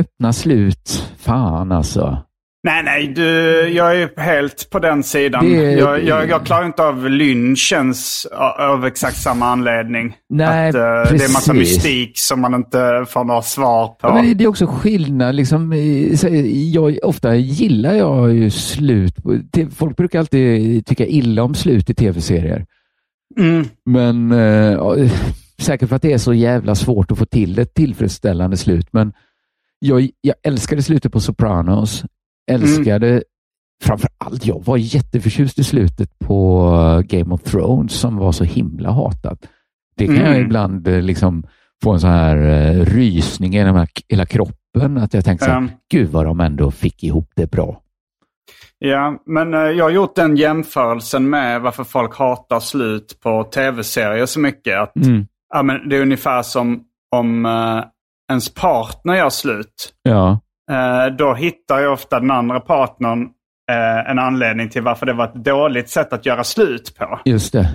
[0.00, 2.18] öppna slut, fan alltså.
[2.62, 3.22] Nej, nej, du,
[3.68, 5.44] jag är helt på den sidan.
[5.44, 8.26] Det- jag, jag, jag klarar inte av lynchens
[8.58, 10.16] av exakt samma anledning.
[10.28, 11.76] Nej, att, eh, det är massa precis.
[11.84, 13.96] mystik som man inte får några svar på.
[14.02, 15.34] Ja, men det är också skillnad.
[15.34, 15.72] Liksom,
[16.72, 19.14] jag, ofta gillar jag ju slut.
[19.76, 22.66] Folk brukar alltid tycka illa om slut i tv-serier.
[23.38, 23.66] Mm.
[23.86, 24.30] Men
[24.72, 24.96] ja,
[25.60, 28.88] säkert för att det är så jävla svårt att få till ett tillfredsställande slut.
[28.92, 29.12] Men
[29.78, 32.04] jag, jag älskade slutet på Sopranos.
[32.54, 33.22] Älskade
[33.84, 36.62] framför allt, jag var jätteförtjust i slutet på
[37.06, 39.38] Game of Thrones som var så himla hatat.
[39.96, 40.40] Det kan jag Mm.
[40.46, 41.44] ibland eh, liksom
[41.82, 44.98] få en sån här eh, rysning i hela, kroppen.
[44.98, 45.68] Att jag tänkte så här, Ja.
[45.90, 47.80] gud vad de ändå fick ihop det bra.
[48.78, 54.26] Ja, men eh, jag har gjort den jämförelsen med varför folk hatar slut på tv-serier
[54.26, 54.78] så mycket.
[54.78, 55.26] Att, Mm.
[55.54, 56.84] ja, men det är ungefär som
[57.16, 57.46] om
[58.30, 59.92] ens partner gör slut.
[60.02, 60.40] Ja,
[61.18, 63.22] då hittar ju ofta den andra partnern
[63.70, 67.20] eh, en anledning till varför det var ett dåligt sätt att göra slut på.
[67.24, 67.68] just det.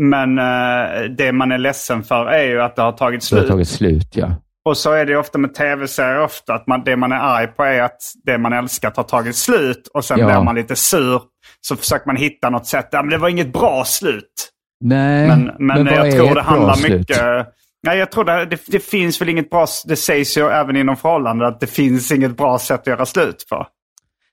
[0.00, 3.42] Men eh, det man är ledsen för är ju att det har tagit Det slut.
[3.42, 4.30] har tagit slut, ja.
[4.64, 6.54] Och så är det ofta med tv-serier ofta.
[6.54, 9.88] Att man, det man är arg på är att det man älskat har tagit slut.
[9.94, 10.26] Och sen Ja.
[10.26, 11.22] blir man lite sur.
[11.60, 12.88] Så försöker man hitta något sätt.
[12.92, 14.48] Ja, men det var inget bra slut.
[14.84, 16.98] Nej, Men, men, vad jag tror det handlar slut?
[16.98, 17.46] mycket...
[17.82, 20.96] Nej, jag tror det, det, det, finns väl inget bra, det sägs ju även inom
[20.96, 23.66] förhållanden att det finns inget bra sätt att göra slut på.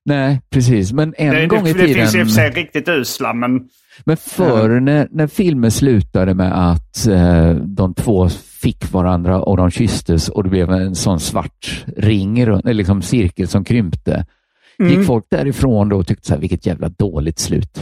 [0.06, 0.93] Nej, precis.
[0.93, 1.88] Men en det, gång i tiden...
[1.88, 3.70] Det finns i och för sig riktigt usla, men...
[4.04, 4.86] Men förr mm.
[4.86, 8.30] när, när filmen slutade med att eh, de två
[8.62, 13.48] fick varandra och de kysstes och det blev en sån svart ring, eller liksom cirkel
[13.48, 14.26] som krympte.
[14.80, 14.91] Mm.
[14.91, 17.82] Gick folk därifrån då och tyckte så här, vilket jävla dåligt slut.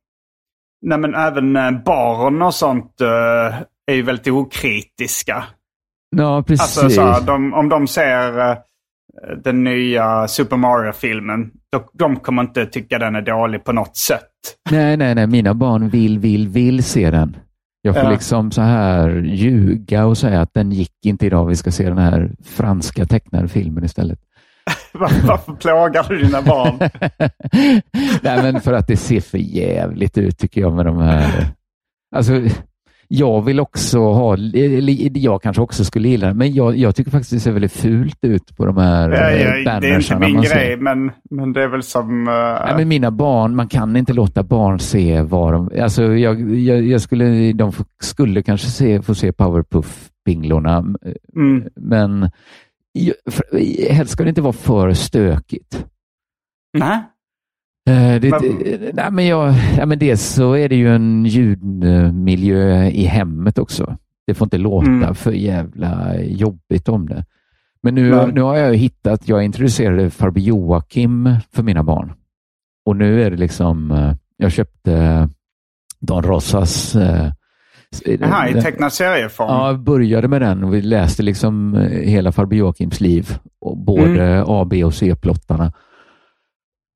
[0.81, 3.55] nej men även eh, barn och sånt uh,
[3.91, 5.43] är ju väldigt okritiska.
[6.15, 6.83] Ja, precis.
[6.83, 8.57] Alltså, så de, om de ser uh,
[9.43, 11.51] den nya Super Mario-filmen,
[11.93, 14.29] de kommer inte tycka den är dålig på något sätt.
[14.71, 15.27] Nej, nej, nej.
[15.27, 17.37] Mina barn vill, vill, vill se den.
[17.81, 18.11] Jag får ja.
[18.11, 21.45] liksom så här ljuga och säga att den gick inte idag.
[21.45, 24.19] Vi ska se den här franska tecknade filmen istället.
[24.93, 26.79] Varför plågar du dina barn?
[28.21, 31.45] Nej, men för att det ser för jävligt ut tycker jag med de här.
[32.15, 32.41] Alltså,
[33.13, 34.37] jag vill också ha,
[35.13, 38.17] jag kanske också skulle gilla det, men jag, jag tycker faktiskt det ser väldigt fult
[38.21, 41.67] ut på de här ja, ja, Det är inte min grej, men, men det är
[41.67, 42.27] väl som...
[42.27, 42.33] Uh...
[42.65, 45.71] Nej, men mina barn, man kan inte låta barn se vad de...
[45.81, 50.95] Alltså jag, jag, jag skulle, de skulle kanske se, få se Powerpuff-pinglorna,
[51.35, 51.63] mm.
[51.75, 52.29] men
[53.89, 55.85] helst ska det inte vara för stökigt.
[56.77, 57.03] Nej.
[57.89, 62.85] Uh, det, det, nej, men jag, ja, men dels så är det ju en ljudmiljö
[62.87, 63.97] i hemmet också.
[64.27, 65.15] Det får inte låta mm.
[65.15, 67.25] för jävla jobbigt om det.
[67.83, 72.13] Men nu, nu har jag hittat, jag introducerade farbror Joakim för mina barn.
[72.85, 75.29] Och nu är det liksom, eh, jag köpte
[75.99, 76.95] Don Rosas
[78.05, 79.47] Jaha, i tecknad serieform?
[79.49, 83.37] Ja, började med den och vi läste liksom hela farbror Joakims liv.
[83.61, 84.45] Och både mm.
[84.47, 85.73] A, B och C-plottarna.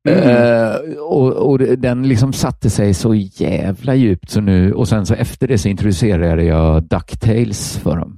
[0.10, 0.30] Mm.
[0.30, 5.14] Uh, och, och, den liksom satte sig så jävla djupt så nu och sen så
[5.14, 8.18] efter det så introducerade jag Ducktails för dem.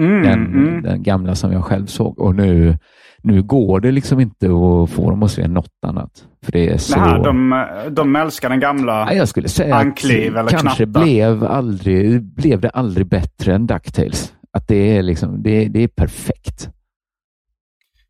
[0.00, 0.82] Mm, den, mm.
[0.82, 2.78] den, gamla som jag själv såg och nu,
[3.22, 6.24] nu går det liksom inte att få dem att se något annat.
[6.44, 6.98] För det är så...
[6.98, 12.22] Naha, de, de älskar den gamla ja, Jag skulle säga Ankliv att kanske blev, aldrig,
[12.22, 14.34] blev det aldrig bättre än Ducktails.
[14.52, 16.68] Att det är, liksom, det, det är perfekt.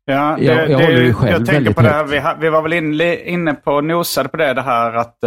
[0.05, 2.49] Ja, det, jag, jag, det, håller ju själv jag tänker på det här, vi, vi
[2.49, 5.17] var väl in, inne på och nosade på det, det här att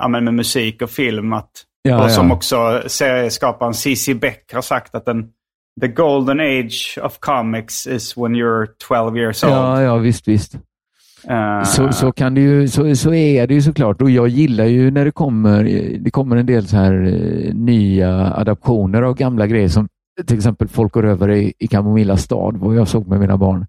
[0.00, 1.32] ja, men med musik och film.
[1.32, 1.50] Att,
[1.82, 2.34] ja, och som ja.
[2.34, 4.14] också serieskaparen C.C.
[4.14, 5.28] Beck har sagt att den,
[5.80, 9.52] the golden age of comics is when you're 12 years old.
[9.52, 10.54] Ja, ja visst, visst.
[11.30, 14.64] Uh, så, så, kan det ju, så, så är det ju såklart och jag gillar
[14.64, 15.64] ju när det kommer,
[15.98, 16.92] det kommer en del så här
[17.54, 19.88] nya adaptioner av gamla grejer som
[20.26, 23.66] till exempel Folk och rövare i, i Kamomilla stad, vad jag såg med mina barn.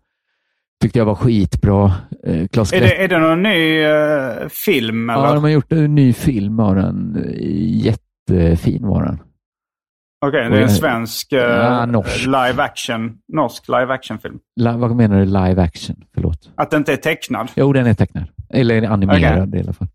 [0.82, 1.94] Tyckte jag var skitbra.
[2.24, 5.10] Eh, Klas är, det, är det någon ny uh, film?
[5.10, 5.24] Eller?
[5.24, 7.26] Ja, de har gjort en ny film av den.
[7.68, 9.20] Jättefin var den.
[10.26, 14.40] Okej, okay, det är en svensk uh, ja, live action, norsk live action-film.
[14.60, 15.96] La, vad menar du live action?
[16.14, 16.50] Förlåt.
[16.56, 17.52] Att den inte är tecknad?
[17.56, 18.24] Jo, den är tecknad.
[18.54, 19.60] Eller animerad okay.
[19.60, 19.88] i alla fall.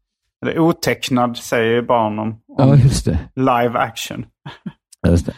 [0.42, 3.18] Eller otecknad säger barn om, om ja, just det.
[3.34, 4.26] live action.
[5.08, 5.32] Just det.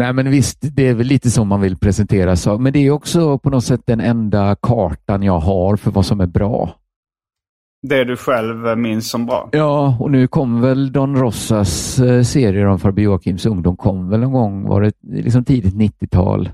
[0.00, 2.62] Nej, men visst, det är väl lite så man vill presentera saker.
[2.62, 6.20] Men det är också på något sätt den enda kartan jag har för vad som
[6.20, 6.74] är bra.
[7.88, 9.48] Det du själv minns som bra?
[9.52, 14.20] Ja, och nu kom väl Don Rossas eh, serier om farbror Joakims ungdom kom väl
[14.20, 16.50] någon gång, var det liksom tidigt 90-tal?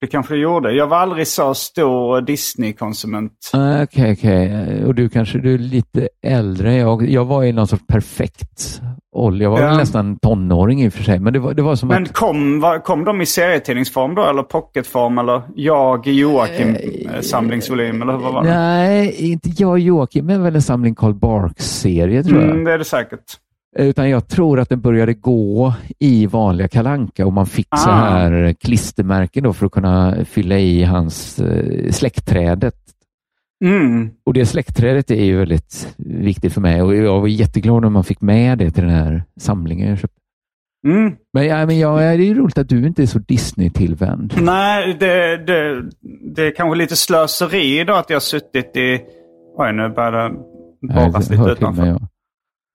[0.00, 0.72] Det kanske det gjorde.
[0.72, 3.32] Jag var aldrig så stor Disney-konsument.
[3.52, 4.84] Ah, Okej, okej.
[4.84, 6.76] Och du kanske du är lite äldre.
[6.76, 8.82] Jag, jag var i någon sorts perfekt
[9.12, 9.44] ålder.
[9.44, 9.76] Jag var Ja.
[9.76, 11.18] nästan tonåring i och för sig.
[11.18, 12.12] Men det var, det var som Men att...
[12.12, 14.22] kom, var, kom de i serietidningsform då?
[14.24, 15.18] Eller pocketform?
[15.18, 16.74] Eller jag, Joakim, Eh,
[17.14, 17.20] eh?
[18.02, 18.50] Eller vad var det?
[18.50, 22.50] Nej, inte jag Joakim, men väl en samling Karl Barks-serie tror jag.
[22.50, 23.20] Mm, det är det säkert.
[23.78, 27.94] Utan jag tror att den började gå i vanliga kalanka och man fick så Ah.
[27.94, 32.74] här klistermärken då för att kunna fylla i hans eh, släktträdet.
[33.64, 34.10] Mm.
[34.26, 38.04] Och det släktträdet är ju väldigt viktigt för mig och jag var jätteglad när man
[38.04, 40.20] fick med det till den här samlingen jag köpte.
[40.86, 41.16] Mm.
[41.32, 44.34] Men, ja, men ja, det är ju roligt att du inte är så Disney-tillvänd.
[44.40, 45.82] Nej, det, det,
[46.34, 49.00] det är kanske lite slöseri då att jag har suttit i...
[49.56, 50.30] Oj, nu börjar det
[50.94, 51.82] borras lite utanför.
[51.82, 51.98] mig, ja.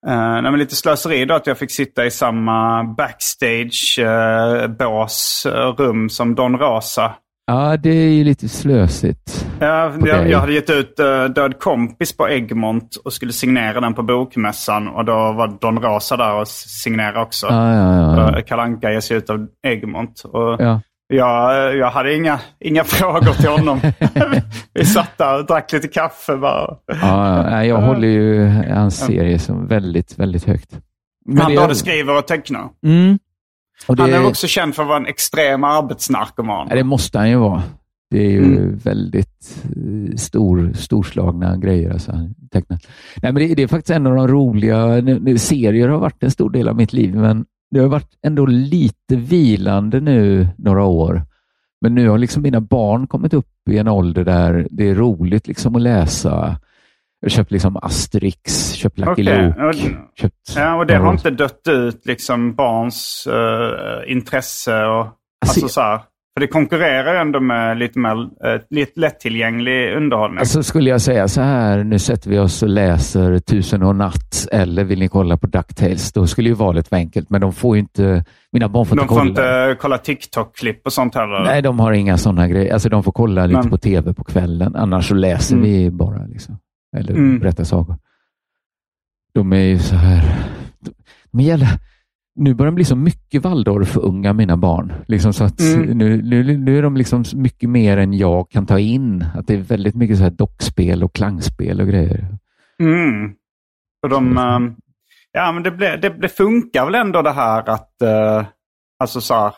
[0.08, 5.46] Uh, nej, men lite slöseri då att jag fick sitta i samma backstage-bås
[5.78, 7.16] rum som Don Rosa.
[7.48, 9.48] Ja, det är ju lite slösigt.
[9.60, 13.93] Ja, jag, jag hade gett ut uh, Död kompis på Egmont och skulle signera den
[13.93, 14.88] på bokmässan.
[14.88, 17.48] Och då var Don Rosa där och signerade också.
[17.50, 18.38] Ja, ja, ja.
[18.38, 20.22] Uh, Kalanka ges ut av Egmont.
[20.24, 20.82] Och ja.
[21.08, 23.82] jag, jag hade inga, inga frågor till honom.
[24.74, 26.78] Vi satt där och drack lite kaffe bara.
[26.86, 27.66] ja, ja.
[27.66, 30.80] Jag håller ju hans serie som väldigt, väldigt högt.
[31.26, 32.70] Men Han både skriver och tecknar.
[32.86, 33.20] Mm.
[33.88, 36.67] Det, Han är också känd för att vara en extrem arbetsnarkoman.
[36.69, 37.63] Ja, det måste han ju vara.
[38.09, 38.78] Det är ju Mm.
[38.78, 41.91] väldigt eh, stor, storslagna grejer.
[41.91, 42.80] Alltså, han tecknar.
[43.21, 45.01] Nej, men det, det är faktiskt en av de roliga...
[45.38, 49.15] Serier har varit en stor del av mitt liv, men det har varit ändå lite
[49.15, 51.23] vilande nu några år.
[51.82, 55.47] Men nu har liksom mina barn kommit upp i en ålder där det är roligt
[55.47, 56.57] liksom att läsa.
[57.26, 59.61] Jag köpt liksom Asterix, köpt Lucky Okej, Luke.
[59.63, 59.73] och-
[60.19, 65.07] Köpt Ja, och det har inte dött ut liksom barns eh, intresse och
[65.45, 65.97] alltså så här.
[65.97, 70.39] För det konkurrerar ändå med lite mer uh, lite lättillgänglig underhållning.
[70.39, 74.47] Alltså skulle jag säga så här, nu sätter vi oss och läser Tusen och natt
[74.51, 76.11] eller vill ni kolla på DuckTales?
[76.13, 79.01] Då skulle ju valet vara enkelt, men de får ju inte, mina barn får De
[79.01, 79.30] inte får kolla.
[79.30, 81.43] inte kolla TikTok-klipp och sånt heller.
[81.43, 82.73] Nej, de har inga sådana grejer.
[82.73, 85.69] Alltså de får kolla lite Men- på tv på kvällen, annars så läser Mm.
[85.69, 86.26] vi bara.
[86.26, 86.57] Liksom.
[86.98, 87.40] Eller Mm.
[87.40, 87.98] berättar sagor.
[89.34, 90.46] De är ju så här,
[91.32, 91.68] de är jävla,
[92.36, 94.94] nu börjar de bli så mycket Waldorf-unga, mina barn.
[95.08, 95.98] Liksom så att Mm.
[95.98, 99.26] nu, nu, nu är de liksom mycket mer än jag kan ta in.
[99.36, 102.38] Att det är väldigt mycket så här dockspel och klangspel och grejer.
[102.80, 103.34] Mm.
[104.04, 104.60] Och de, eh,
[105.32, 108.46] ja, men det, ble, det, det funkar väl ändå det här att, eh,
[109.00, 109.54] alltså så här,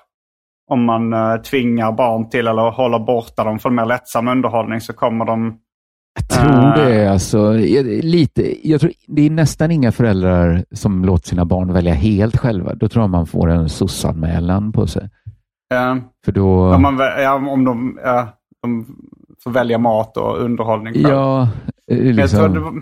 [0.71, 4.93] om man eh, tvingar barn till eller håller borta dem från mer lättsam underhållning så
[4.93, 5.59] kommer de...
[6.17, 6.75] Jag tror Ah.
[6.77, 7.51] det alltså,
[8.01, 12.75] lite, jag tror det är nästan inga föräldrar som låter sina barn välja helt själva.
[12.75, 15.09] Då tror jag man får en SOS-anmälan på sig.
[15.73, 15.95] eh,
[16.25, 16.73] För då...
[16.75, 18.27] om, man, ja, om de, ja,
[18.61, 18.85] de
[19.43, 21.09] får välja mat och underhållning själv.
[21.09, 21.41] Ja,
[21.91, 22.53] eh, Jag tror liksom.
[22.53, 22.73] det, var,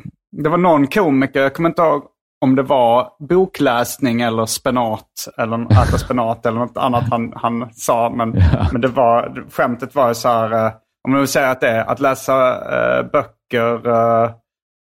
[0.43, 2.03] det var någon komiker, jag kommer inte ihåg
[2.41, 5.07] om det var bokläsning eller spenat,
[5.38, 8.09] eller äta spenat eller något annat han, han sa.
[8.15, 8.67] Men, Ja.
[8.71, 10.71] men det var, skämtet var så här, eh,
[11.06, 12.56] om man vill säga att det är att läsa
[12.99, 14.32] eh, böcker, eh,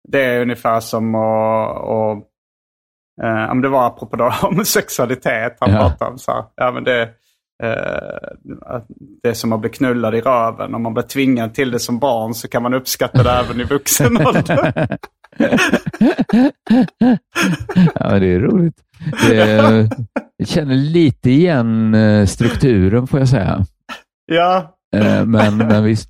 [0.08, 2.24] det är ungefär som att, och,
[3.26, 5.80] eh, om det var apropå homosexualitet han Ja.
[5.80, 6.18] pratade om.
[6.18, 7.02] Så här, ja, men det,
[7.64, 8.70] eh,
[9.24, 10.76] det är som att bli knullad i röven.
[10.76, 13.64] Om man blir tvingad till det som barn så kan man uppskatta det även i
[13.64, 14.98] vuxen ålder.
[17.96, 18.76] ja, men det är roligt.
[19.30, 19.46] Det,
[20.38, 23.60] jag känner lite igen eh, strukturen får jag säga.
[24.26, 24.70] Ja, Eh,
[25.26, 26.10] Men, men visst.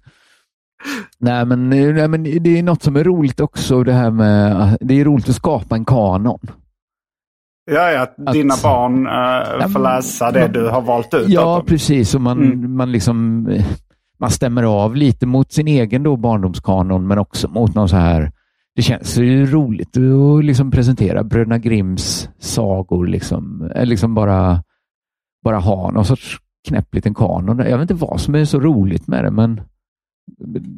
[1.20, 3.84] Nej men, eh, nej, men det är något som är roligt också.
[3.84, 6.40] Det här med, det är roligt att skapa en kanon.
[7.72, 11.30] ja, ja att dina barn eh, får men- läsa det du har valt ut.
[11.30, 12.16] Ja, precis.
[12.16, 12.76] Och man, Mm.
[12.76, 13.66] man, liksom, eh,
[14.20, 18.32] man stämmer av lite mot sin egen då barndomskanon, men också mot någon så här...
[18.76, 23.08] Det känns ju roligt att liksom presentera Bröderna Grimms sagor.
[23.08, 24.64] Liksom, Eller liksom bara,
[25.44, 26.38] bara ha någon sorts
[26.68, 27.58] knäpp liten kanon.
[27.60, 29.62] Jag vet inte vad som är så roligt med det, men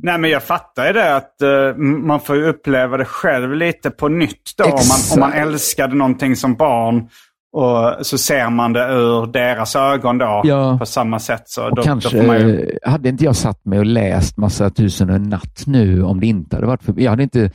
[0.03, 3.89] Nej, men jag fattar ju det att eh, man får ju uppleva det själv lite
[3.89, 4.63] på nytt då.
[4.63, 7.09] Om man, om man älskade någonting som barn
[7.51, 10.77] och så ser man det ur deras ögon då Ja.
[10.79, 11.43] på samma sätt.
[11.45, 12.77] Så då, kanske då ju...
[12.83, 16.27] hade inte jag satt mig och läst massa tusen och en natt nu om det
[16.27, 16.93] inte hade varit för...
[16.97, 17.51] Jag hade inte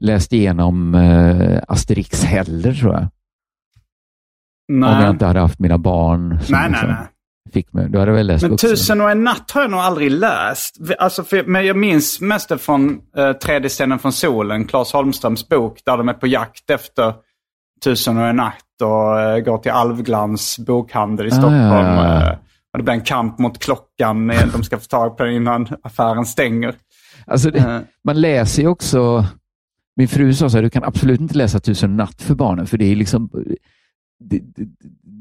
[0.00, 3.02] läst igenom eh, Asterix heller tror jag.
[4.72, 6.70] Om jag Nej, inte hade haft mina barn nej, nej.
[6.70, 6.96] liksom nej.
[7.48, 7.88] Fick mig.
[7.88, 8.70] Då hade väl läst Men vuxen.
[8.70, 10.76] Tusen och en natt har jag nog aldrig läst.
[10.98, 15.48] Alltså, för, men jag minns mest det från eh, Tredje scenen från solen, Claes Holmströms
[15.48, 17.14] bok, där de är på jakt efter
[17.84, 21.62] Tusen och en natt och eh, går till Alvglans bokhandel i Ah, Stockholm.
[21.62, 22.38] ja, ja, eh,
[22.72, 24.32] och det blir en kamp mot klockan.
[24.52, 26.74] De ska få tag på den innan affären stänger.
[27.26, 29.24] Alltså det, man läser ju också,
[29.96, 32.78] min fru sa så här, du kan absolut inte läsa Tusen natt för barnen, för
[32.78, 33.30] det är liksom,
[34.20, 34.64] det, det,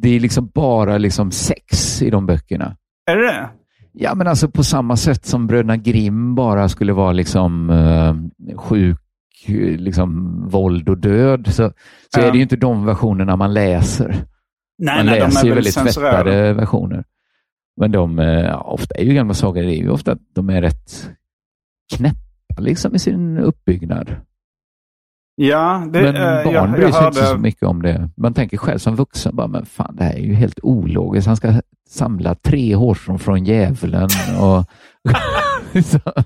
[0.01, 2.77] det är liksom bara liksom sex i de böckerna.
[3.05, 3.49] Är det det?
[3.91, 8.15] Ja, men alltså på samma sätt som Bröderna Grimm bara skulle vara liksom uh,
[8.57, 8.97] sjuk,
[9.77, 11.53] liksom våld och död, så,
[12.13, 12.21] så Ja.
[12.21, 14.15] är det ju inte de versionerna man läser.
[14.77, 16.23] Nej, man nej, de läser är ju väl väldigt censurerade.
[16.23, 17.03] tvättade versioner.
[17.79, 20.49] Men de, eh, ja, ofta är ju gamla sagor, det är ju ofta att de
[20.49, 21.09] är rätt
[21.95, 24.15] knäppa liksom i sin uppbyggnad.
[25.39, 28.09] Ja, det, Men eh, barn jag, bryr sig inte så mycket om det.
[28.17, 31.27] Man tänker själv som vuxen, bara, men fan det här är ju helt ologiskt.
[31.27, 34.09] Han ska samla tre hårstrån från djävulen
[34.39, 34.65] och...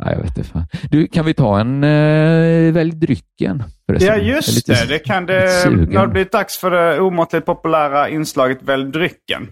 [0.00, 0.66] ja, jag vet inte fan.
[0.90, 3.62] Du, kan vi ta en äh, välj drycken?
[3.86, 4.88] Ja, just lite- det.
[4.88, 5.70] Det kan det...
[5.70, 9.48] Nu har det blivit dags för det omåttligt populära inslaget Välj drycken.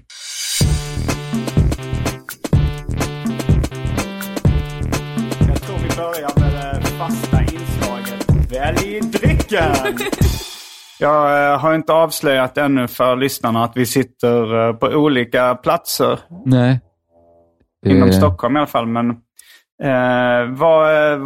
[8.70, 9.72] Drycken!
[11.00, 16.18] Jag eh, har inte avslöjat ännu för lyssnarna att vi sitter eh, på olika platser
[16.46, 16.80] Nej.
[17.86, 18.86] inom Det- Stockholm i alla fall.
[18.86, 19.10] Men
[19.82, 21.18] eh, vad, eh,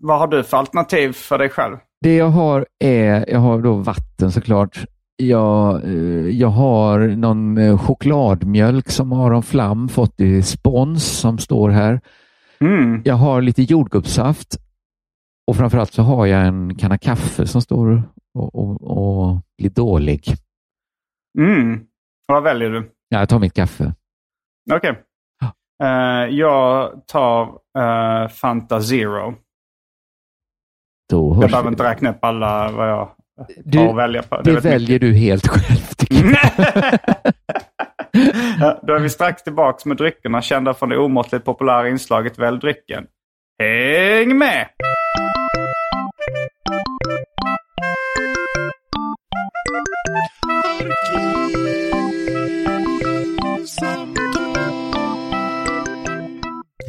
[0.00, 1.76] vad har du för alternativ för dig själv?
[2.00, 4.84] Det jag har är, jag har då vatten såklart.
[5.16, 11.68] Jag, eh, jag har någon eh, chokladmjölk som Aron Flam fått i spons som står
[11.70, 12.00] här.
[12.60, 13.02] Mm.
[13.04, 14.56] Jag har lite jordgubbssaft
[15.50, 18.02] och framförallt så har jag en kanna kaffe som står
[18.34, 20.24] och, och, och blir dålig.
[21.38, 21.80] Mm.
[22.26, 22.90] Vad väljer du?
[23.08, 23.94] Ja, jag tar mitt kaffe.
[24.72, 25.02] Okej.
[25.82, 25.88] Eh,
[26.36, 27.42] jag tar
[27.78, 29.34] eh, Fanta Zero.
[31.10, 33.10] Då Jag behöver inte räkna upp alla vad jag
[33.64, 34.40] Du, har att välja på.
[34.42, 35.86] det rätt väljer du helt själv.
[36.10, 36.38] mycket.
[38.60, 42.58] Ja, Då är vi strax tillbaka med dryckerna kända från det omåttligt populära inslaget Välj
[42.58, 43.06] drycken.
[43.58, 44.66] Häng med!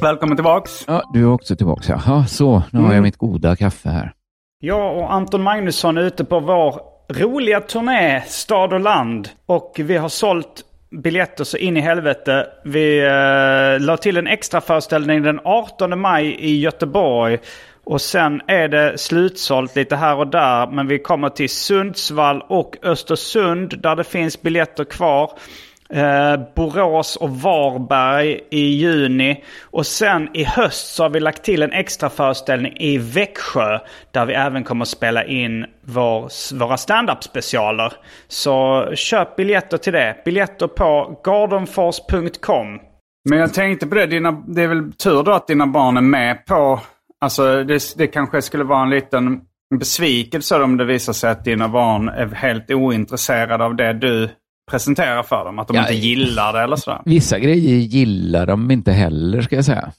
[0.01, 0.83] Välkommen tillbaks.
[0.87, 2.01] Ja, du är också tillbaka.
[2.05, 2.63] Jaha, så.
[2.71, 3.03] Nu har jag Mm.
[3.03, 4.13] mitt goda kaffe här.
[4.59, 6.81] Jag och Anton Magnusson är ute på vår
[7.13, 9.29] roliga turné Stad och land.
[9.45, 10.65] Och vi har sålt
[11.03, 12.45] biljetter så in i helvete.
[12.65, 17.37] Vi eh, la till en extra föreställning den 18 maj i Göteborg.
[17.83, 20.67] Och sen är det slutsålt lite här och där.
[20.67, 25.31] Men vi kommer till Sundsvall och Östersund där det finns biljetter kvar.
[25.93, 29.43] Eh, Borås och Varberg i juni.
[29.61, 33.79] Och sen i höst så har vi lagt till en extra föreställning i Växjö.
[34.11, 37.93] Där vi även kommer spela in vår, våra stand-up specialer.
[38.27, 40.15] Så köp biljetter till det.
[40.25, 42.79] Biljetter på gardenfors.com.
[43.29, 46.01] Men jag tänkte på det, dina, det är väl tur då att dina barn är
[46.01, 46.79] med på...
[47.21, 49.41] Alltså det, det kanske skulle vara en liten
[49.79, 54.29] besvikelse om det visar sig att dina barn är helt ointresserade av det du
[54.71, 55.59] presenterar för dem.
[55.59, 57.01] Att de Ja, inte gillar det eller sådär.
[57.05, 59.91] Vissa grejer gillar de inte heller, ska jag säga.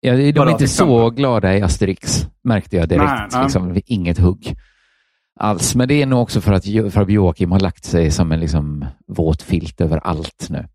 [0.00, 3.04] Ja, de är inte så glada i Asterix, märkte jag direkt.
[3.06, 3.42] Nej, nej.
[3.42, 4.56] Liksom, inget hugg
[5.40, 5.74] alls.
[5.74, 8.40] Men det är nog också för att, för att Joakim har lagt sig som en
[8.40, 10.68] liksom, våt filt över allt nu.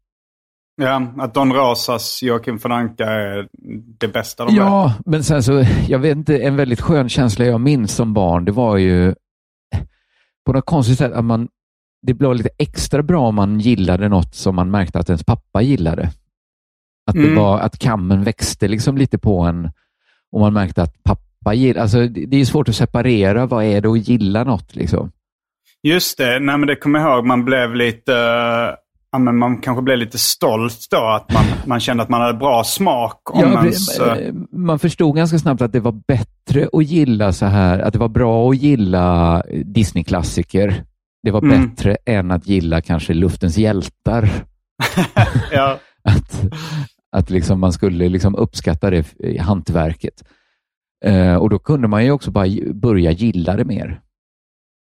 [0.75, 3.47] Ja, att Don Rosas Joakim von Anka är
[3.99, 4.55] det bästa de.
[4.55, 8.45] Ja, men sen så, jag vet inte, en väldigt skön känsla jag minns som barn,
[8.45, 9.15] det var ju
[10.45, 11.47] på något konstigt sätt att man,
[12.07, 15.61] det blev lite extra bra om man gillade något som man märkte att ens pappa
[15.61, 16.03] gillade.
[17.07, 17.35] Att, det Mm.
[17.35, 19.71] var, att kammen växte liksom lite på en
[20.31, 23.81] och man märkte att pappa gillar, alltså det, det är svårt att separera, vad är
[23.81, 25.11] det att gilla något liksom?
[25.83, 27.25] Just det, nej men det kommer jag ihåg.
[27.25, 28.13] Man blev lite...
[29.11, 30.97] Ja, men man kanske blev lite stolt då.
[31.07, 33.35] Att man, man kände att man hade bra smak.
[33.35, 37.45] Om Ja, ens, eh, man förstod ganska snabbt att det var bättre att gilla så
[37.45, 40.83] här, att det var bra att gilla Disney-klassiker.
[41.23, 41.69] Det var Mm.
[41.69, 44.29] bättre än att gilla kanske Luftens hjältar.
[45.51, 45.79] ja.
[46.03, 46.41] Att,
[47.11, 50.23] att liksom man skulle liksom uppskatta det i hantverket.
[51.05, 54.01] Eh, och då kunde man ju också bara börja gilla det mer.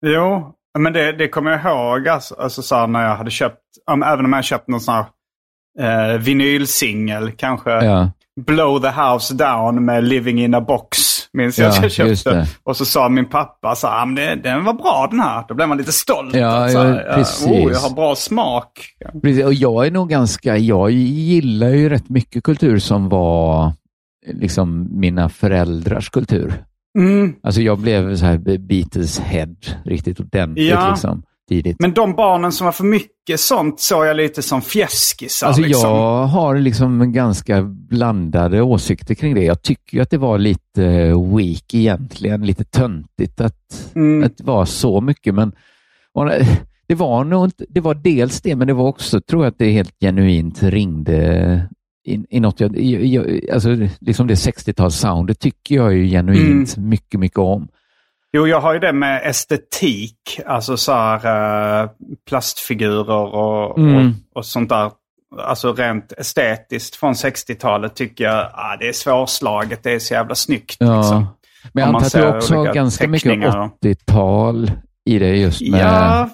[0.06, 2.08] Jo, men det, det kommer jag ihåg.
[2.08, 3.58] Alltså, alltså så när jag hade köpt,
[3.92, 5.06] um, även om jag köpt någon sån här
[6.14, 7.32] eh, vinylsingel.
[7.32, 8.12] Kanske Ja,
[8.46, 10.98] Blow the House Down med Living in a Box.
[11.34, 12.48] Minns jag Ja, att jag köpte.
[12.64, 15.46] Och så sa min pappa så här, "Ah, men det, den var bra den här.
[15.48, 16.36] Då blev man lite stolt.
[16.36, 17.48] Ja, så här, ja, precis.
[17.48, 18.70] Oh, jag har bra smak.
[19.22, 19.46] precis.
[19.46, 23.74] Och jag är nog ganska, jag gillar ju rätt mycket kultur som var
[24.34, 26.54] liksom mina föräldrars kultur.
[27.00, 27.34] Mm.
[27.44, 30.90] Alltså jag blev så här Beatles head riktigt ordentligt Ja.
[30.92, 31.78] liksom, tidigt.
[31.80, 35.48] Men de barnen som var för mycket sånt såg jag lite som fjäskisar.
[35.48, 35.90] Alltså liksom.
[35.90, 39.44] jag har liksom ganska blandade åsikter kring det.
[39.44, 44.24] Jag tycker att det var lite eh, weak egentligen, lite töntigt att, Mm.
[44.24, 45.36] att det var så mycket.
[45.36, 45.52] Men
[46.88, 49.58] det var nog inte, det var dels det, men det var också, tror jag, att
[49.58, 51.70] det helt genuint ringde
[52.06, 56.90] i, i något jag, jag, jag, alltså liksom det 60-tals-soundet tycker jag ju genuint Mm.
[56.90, 57.68] mycket, mycket om.
[58.34, 60.40] Jo, jag har ju det med estetik.
[60.46, 61.90] Alltså så här eh,
[62.30, 63.96] plastfigurer och, Mm.
[63.96, 64.92] och, och sånt där.
[65.40, 69.84] Alltså rent estetiskt från 60-talet tycker jag ah, det är svårslaget.
[69.84, 70.76] Det är så jävla snyggt.
[70.80, 70.98] Ja.
[70.98, 71.26] Liksom.
[71.74, 74.72] Men jag antar att ser du också har ganska mycket teckningar och- 80-tal
[75.06, 75.80] i det just med...
[75.82, 76.30] Ja,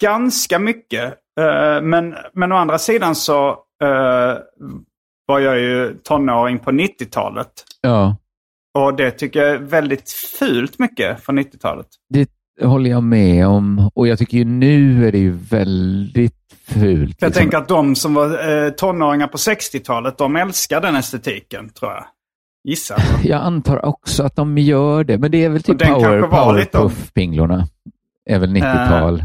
[0.00, 1.04] ganska mycket.
[1.40, 3.48] Eh, men, men å andra sidan så
[3.82, 4.36] eh,
[5.26, 7.48] var jag ju tonåring på 90-talet.
[7.80, 8.16] ja.
[8.78, 11.86] Och det tycker jag är väldigt fult mycket från 90-talet.
[12.08, 12.28] Det
[12.62, 13.90] håller jag med om.
[13.94, 16.34] Och jag tycker ju nu är det ju väldigt
[16.66, 17.16] fult.
[17.20, 17.32] Jag liksom.
[17.32, 22.04] tänker att de som var eh, tonåringar på 60-talet, de älskar den estetiken, tror jag.
[22.68, 23.24] Gissar jag.
[23.30, 27.66] Jag antar också att de gör det, men det är väl typ power, Powerpuff-pinglorna.
[28.26, 29.24] är väl 90-tal.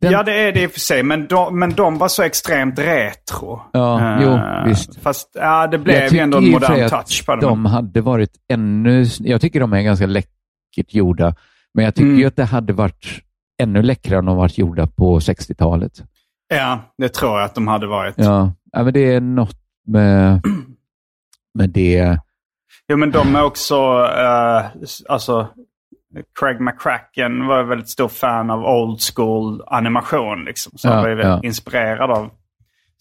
[0.00, 1.02] Den- Ja, det är det i och för sig.
[1.02, 3.60] Men de, men de var så extremt retro.
[3.72, 4.38] Ja, Eh, jo,
[4.70, 4.96] visst.
[5.02, 7.40] Fast ja, det blev ju ändå en modern touch på det.
[7.40, 9.04] De hade varit ännu...
[9.20, 10.30] Jag tycker de är ganska läckert
[10.94, 11.34] gjorda,
[11.74, 12.18] men jag tycker Mm.
[12.20, 13.06] ju att det hade varit
[13.62, 15.92] ännu läckrare om de varit gjorda på 60-talet.
[16.48, 18.14] Ja, det tror jag att de hade varit.
[18.18, 20.40] Ja, ja men det är något med,
[21.58, 22.18] med det.
[22.88, 23.74] Jo, men de är också,
[24.18, 24.64] eh,
[25.08, 25.48] alltså,
[26.40, 30.44] Craig McCracken var en väldigt stor fan av old school animation.
[30.44, 30.78] Liksom.
[30.78, 31.40] Så Ja, han var väldigt ja.
[31.42, 32.30] inspirerad av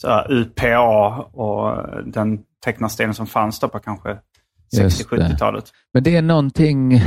[0.01, 4.18] så UPA och den tecknarstilen som fanns då på kanske
[4.78, 5.16] Just det.
[5.18, 5.72] 60-70-talet.
[5.93, 7.01] Men det är någonting...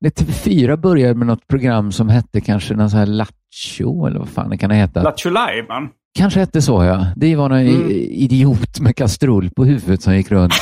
[0.00, 4.28] När TV4 började med något program som hette kanske någon sån här Lattjo, eller vad
[4.28, 5.02] fan det kan heta.
[5.02, 5.88] Lattjo Lajban.
[6.14, 7.06] Kanske hette så, ja.
[7.16, 7.90] Det var någon Mm.
[8.10, 10.52] idiot med kastrull på huvudet som gick runt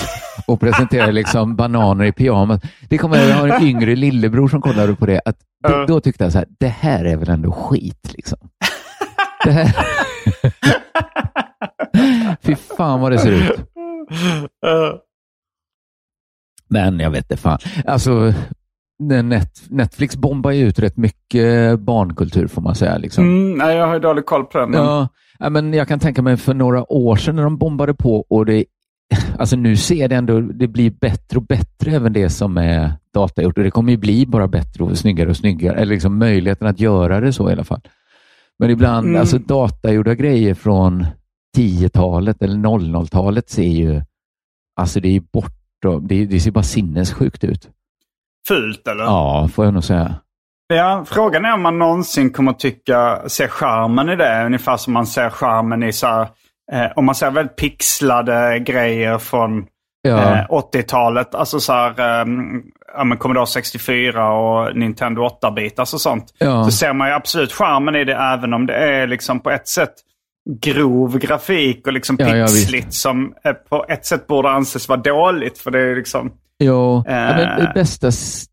[0.47, 2.61] och presenterade liksom bananer i pyjamas.
[2.89, 5.21] Det kommer jag har en yngre lillebror som kollade på det.
[5.25, 5.37] Att
[5.69, 8.39] då, då tyckte jag så här, det här är väl ändå skit liksom.
[9.45, 9.77] Det här...
[12.43, 13.51] Fy fan vad det ser ut.
[16.69, 17.59] Men jag vet inte fan.
[17.87, 18.33] Alltså,
[19.69, 22.99] Netflix bombar ju ut rätt mycket barnkultur får man säga.
[22.99, 23.25] Liksom.
[23.25, 24.71] Mm, nej, jag har ju dålig koll på den.
[24.71, 24.81] Men...
[24.85, 25.09] Ja,
[25.41, 28.47] ja, men jag kan tänka mig för några år sedan när de bombade på och
[28.47, 28.65] det,
[29.39, 33.59] alltså nu ser det ändå, det blir bättre och bättre även det som är datagjort
[33.59, 36.81] och det kommer ju bli bara bättre och snyggare och snyggare, eller liksom möjligheten att
[36.81, 37.81] göra det så i alla fall.
[38.59, 39.21] Men ibland, Mm.
[39.21, 41.07] alltså datagjorda grejer från
[41.57, 44.03] 10-talet eller 00-talet ser ju,
[44.77, 47.69] alltså det är ju bortom, det, det ser bara sinnessjukt ut.
[48.49, 49.05] Fult eller?
[49.05, 50.15] Ja, får jag nog säga.
[50.75, 54.45] Ja, frågan är om man någonsin kommer tycka, se charmen i det.
[54.47, 56.23] Ungefär som man ser charmen i så här,
[56.73, 59.67] eh, om man ser väldigt pixlade grejer från
[60.03, 60.19] Ja.
[60.39, 61.35] eh, 80-talet.
[61.35, 62.27] Alltså så här, eh,
[62.97, 66.25] ja, men Commodore 64 och Nintendo 8-bitars och sånt.
[66.39, 66.65] Ja.
[66.65, 69.69] Så ser man ju absolut charmen i det även om det är liksom på ett
[69.69, 69.93] sätt
[70.61, 75.59] grov grafik och liksom Ja, pixligt som eh, på ett sätt borde anses vara dåligt.
[75.59, 76.33] För det är liksom...
[76.63, 77.57] Jo, ja, men Eh.
[77.57, 78.45] det bästa s-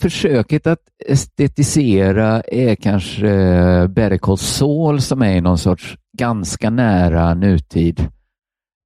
[0.00, 6.70] försöket att estetisera är kanske eh, Better Call Saul som är i någon sorts ganska
[6.70, 8.08] nära nutid.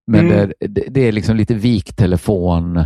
[0.07, 0.53] Men Mm.
[0.61, 2.85] det, det, är liksom lite viktelefon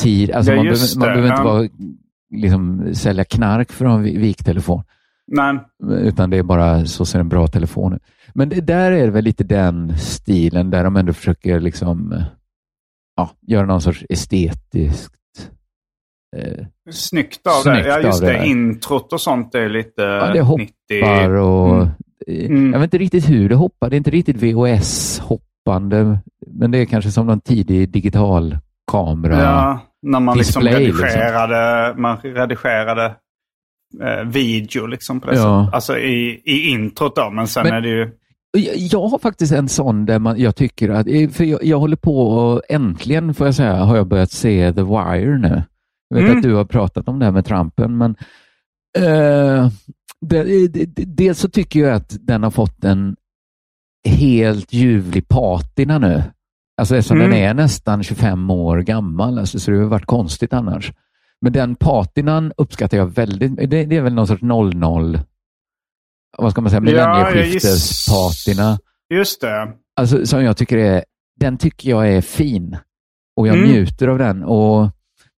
[0.00, 0.30] tid.
[0.30, 1.68] Alltså Ja, man, behöver, man behöver inte vara,
[2.34, 4.82] liksom, sälja knark för en vi- viktelefon.
[5.26, 5.58] Nej.
[5.98, 8.02] Utan det är bara så ser en bra telefon ut.
[8.34, 12.22] Men det, där är det väl lite den stilen där de ändå försöker liksom,
[13.16, 15.50] ja, göra någon sorts estetiskt
[16.36, 17.86] eh, Snyggt av det.
[17.88, 18.26] Ja, just det.
[18.26, 18.46] det.
[18.46, 21.02] Introt och sånt är lite Ja, det 90.
[21.02, 21.76] hoppar och...
[22.28, 22.66] Mm.
[22.66, 22.72] eh.
[22.72, 23.90] Jag vet inte riktigt hur det hoppar.
[23.90, 28.58] Det är inte riktigt VHS-hoppande, men det är kanske som någon tidig digital
[28.92, 29.40] kamera.
[29.40, 31.04] Ja, när man liksom display, liksom.
[31.04, 33.04] redigerade, man redigerade
[34.02, 35.62] eh, video liksom på det Ja.
[35.64, 35.74] sättet.
[35.74, 38.10] Alltså i, i introt då, men sen Men- är det ju...
[38.58, 41.78] Jag, jag har faktiskt en sån där man, jag tycker att, eh, för jag, jag
[41.78, 45.62] håller på och äntligen får jag säga, har jag börjat se The Wire nu.
[46.16, 46.36] Jag vet Mm.
[46.38, 48.16] att du har pratat om det här med Trumpen, men
[48.98, 49.68] eh,
[50.20, 53.16] det, det, dels så tycker jag att den har fått en
[54.08, 56.22] helt ljuvlig patina nu.
[56.76, 57.30] Alltså eftersom Mm.
[57.30, 60.92] den är nästan 25 år gammal, alltså, så det har varit konstigt annars.
[61.40, 63.56] Men den patinan uppskattar jag väldigt.
[63.70, 65.18] Det, det är väl någon sorts 00,
[66.38, 68.78] vad ska man säga, Ja, millennieskiftes-patina.
[69.14, 69.72] Just det.
[69.96, 71.04] Alltså, som jag tycker är,
[71.40, 72.76] den tycker jag är fin
[73.36, 73.70] och jag Mm.
[73.70, 74.42] njuter av den.
[74.44, 74.90] Och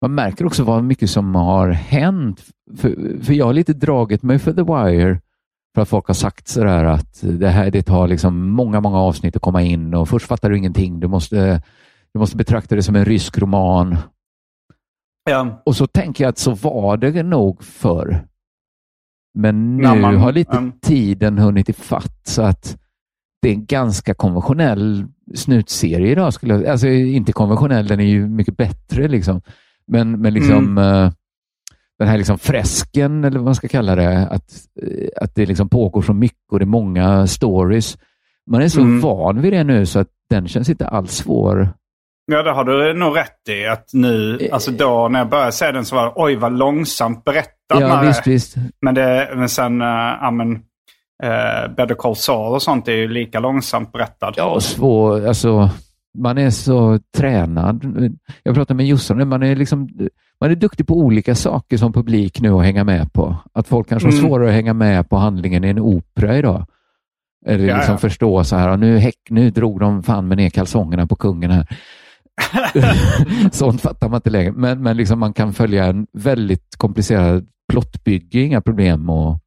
[0.04, 2.44] Man märker också vad mycket som har hänt.
[2.76, 5.20] För, för jag har lite dragit mig för The Wire
[5.74, 9.36] För att folk har sagt sådär att det här det tar liksom många, många avsnitt
[9.36, 11.00] att komma in och först fattar du ingenting.
[11.00, 11.62] Du måste,
[12.12, 13.96] du måste betrakta det som en rysk roman.
[15.30, 15.62] Ja.
[15.66, 18.26] Och så tänker jag att så var det nog förr.
[19.34, 20.72] Men nu man- har lite mm.
[20.82, 22.78] tiden hunnit ifatt så att
[23.42, 26.34] det är en ganska konventionell snutserie idag.
[26.34, 29.40] Skulle jag, alltså inte konventionell, den är ju mycket bättre liksom.
[29.92, 31.10] Men, men liksom eh,
[31.98, 35.68] den här liksom fresken, eller vad man ska kalla det, att, eh, att det liksom
[35.68, 37.98] pågår så mycket och det är många stories.
[38.50, 39.00] Man är så Mm.
[39.00, 41.68] van vid det nu så att den känns inte alls svår.
[42.32, 43.66] Ja, det har du nog rätt i.
[43.66, 44.54] Att nu, Eh.
[44.54, 48.00] alltså då när jag började se den så var det oj vad långsamt berättat Ja,
[48.06, 48.54] visst, visst.
[48.80, 50.52] Men, det, men sen, ja men,
[51.24, 54.32] uh, Better Call Saul och sånt är ju lika långsamt berättad.
[54.36, 55.70] Ja, svår, alltså,
[56.14, 57.84] man är så tränad.
[58.42, 59.88] Jag pratade med Jossan, man är, liksom,
[60.40, 63.36] man är duktig på olika saker som publik nu att hänga med på.
[63.52, 64.24] Att folk kanske har Mm.
[64.26, 66.66] svårare att hänga med på handlingen i en opera idag.
[67.46, 67.98] Eller Ja, liksom ja.
[67.98, 71.66] förstå så här, nu, häck, nu drog de fan med ner kalsongerna på kungen här.
[73.52, 74.52] Sånt fattar man inte längre.
[74.52, 79.10] Men, men liksom man kan följa en väldigt komplicerad plottbygge, inga problem.
[79.10, 79.38] Och,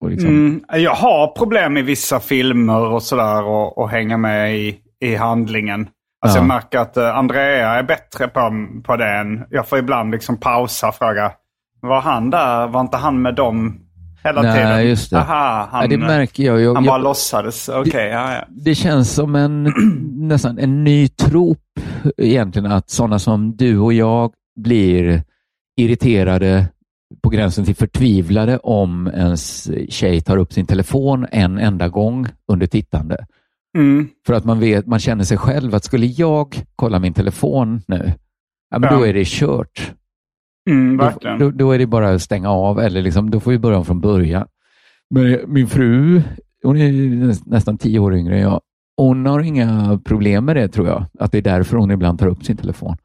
[0.00, 4.56] och liksom, Mm, jag har problem i vissa filmer och sådär och, och hänga med
[4.58, 5.80] i, i handlingen.
[6.20, 6.42] Alltså Ja.
[6.42, 9.44] jag märker att uh, Andrea är bättre på, på det än...
[9.50, 11.32] Jag får ibland liksom pausa och fråga.
[11.80, 12.66] Var han där?
[12.66, 13.80] Var inte han med dem
[14.24, 14.88] hela Nej, tiden?
[14.88, 15.18] just det.
[15.18, 16.60] Aha, han, ja, det märker jag.
[16.60, 17.68] jag han jag, bara låtsades.
[17.68, 18.44] Okej, ja, ja.
[18.48, 19.62] det känns som en
[20.28, 21.58] nästan en ny trop
[22.16, 25.22] egentligen att sådana som du och jag blir
[25.76, 26.66] irriterade
[27.22, 32.66] på gränsen till förtvivlade om ens tjej tar upp sin telefon en enda gång under
[32.66, 33.26] tittande.
[33.78, 34.08] Mm.
[34.26, 38.12] För att man, vet, man känner sig själv att skulle jag kolla min telefon nu,
[38.70, 38.96] ja, men Ja.
[38.98, 39.92] då är det kört.
[40.70, 41.38] Mm, Då, verkligen.
[41.38, 43.84] då, då är det bara att stänga av eller liksom, då får vi börja om
[43.84, 44.46] från början.
[45.10, 46.22] Men min fru,
[46.62, 48.60] hon är nä- nästan tio år yngre än jag.
[48.96, 51.04] Hon har inga problem med det tror jag.
[51.18, 52.96] Att det är därför hon ibland tar upp sin telefon.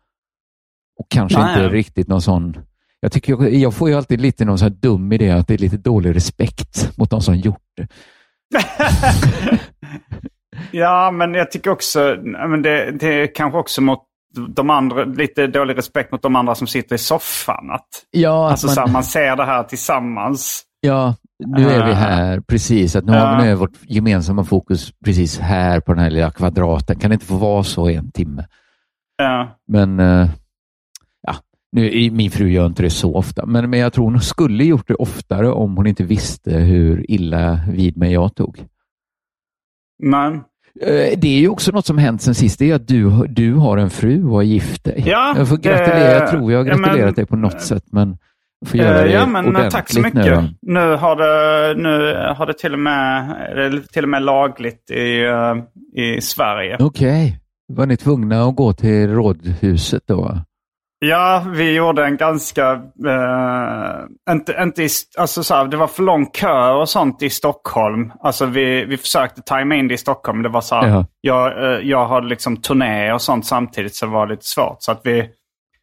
[0.99, 1.63] Och kanske Nej.
[1.63, 2.57] inte riktigt någon sån...
[2.99, 5.57] Jag, tycker jag, jag får ju alltid lite någon sån dum idé att det är
[5.57, 7.87] lite dålig respekt mot de som gjort det.
[10.71, 12.17] ja, men jag tycker också...
[12.23, 13.99] Men det, det är kanske också mot
[14.49, 17.71] de andra, lite dålig respekt mot de andra som sitter i soffan.
[17.71, 20.63] Att, Ja, alltså man, så här, man ser det här tillsammans.
[20.81, 21.95] ja nu är vi Ah.
[21.95, 22.95] här, precis.
[22.95, 23.41] Att nu, har, Ja.
[23.43, 26.99] nu är vårt gemensamma fokus precis här på den här lilla kvadraten.
[26.99, 28.45] Kan det inte få vara så i en timme?
[29.17, 29.57] Ja.
[29.67, 30.29] Men eh,
[31.21, 31.35] ja,
[31.71, 34.87] nu, min fru gör inte det så ofta, men, men jag tror hon skulle gjort
[34.87, 38.65] det oftare om hon inte visste hur illa vid mig jag tog.
[40.03, 40.41] Men,
[40.81, 43.53] Eh, Det är ju också något som hänt sen sist, det är att du, du
[43.53, 45.03] har en fru och har gift dig.
[45.05, 47.83] Ja, jag får gratulera, jag tror jag har ja, men- gratulerat dig på något sätt,
[47.91, 48.17] men
[48.65, 50.25] får göra eh, det ja, men eh, ordentligt tack så nu mycket.
[50.35, 50.43] då.
[50.61, 55.23] Nu, har det, nu har det till och med, det till och med lagligt i,
[55.25, 55.55] eh,
[56.03, 56.77] i Sverige.
[56.79, 57.39] Okej,
[57.73, 60.37] var ni tvungna att gå till rådhuset då?
[60.99, 62.71] Ja, vi gjorde en ganska...
[63.07, 67.29] Eh, inte, inte i, alltså så här, det var för lång kö och sånt i
[67.29, 68.11] Stockholm.
[68.19, 70.41] Alltså vi, vi försökte tajma in det i Stockholm.
[70.43, 71.05] Det var så här, Ja.
[71.21, 74.77] jag, eh, jag hade liksom turné och sånt samtidigt så det var lite svårt.
[74.79, 75.29] Så att vi,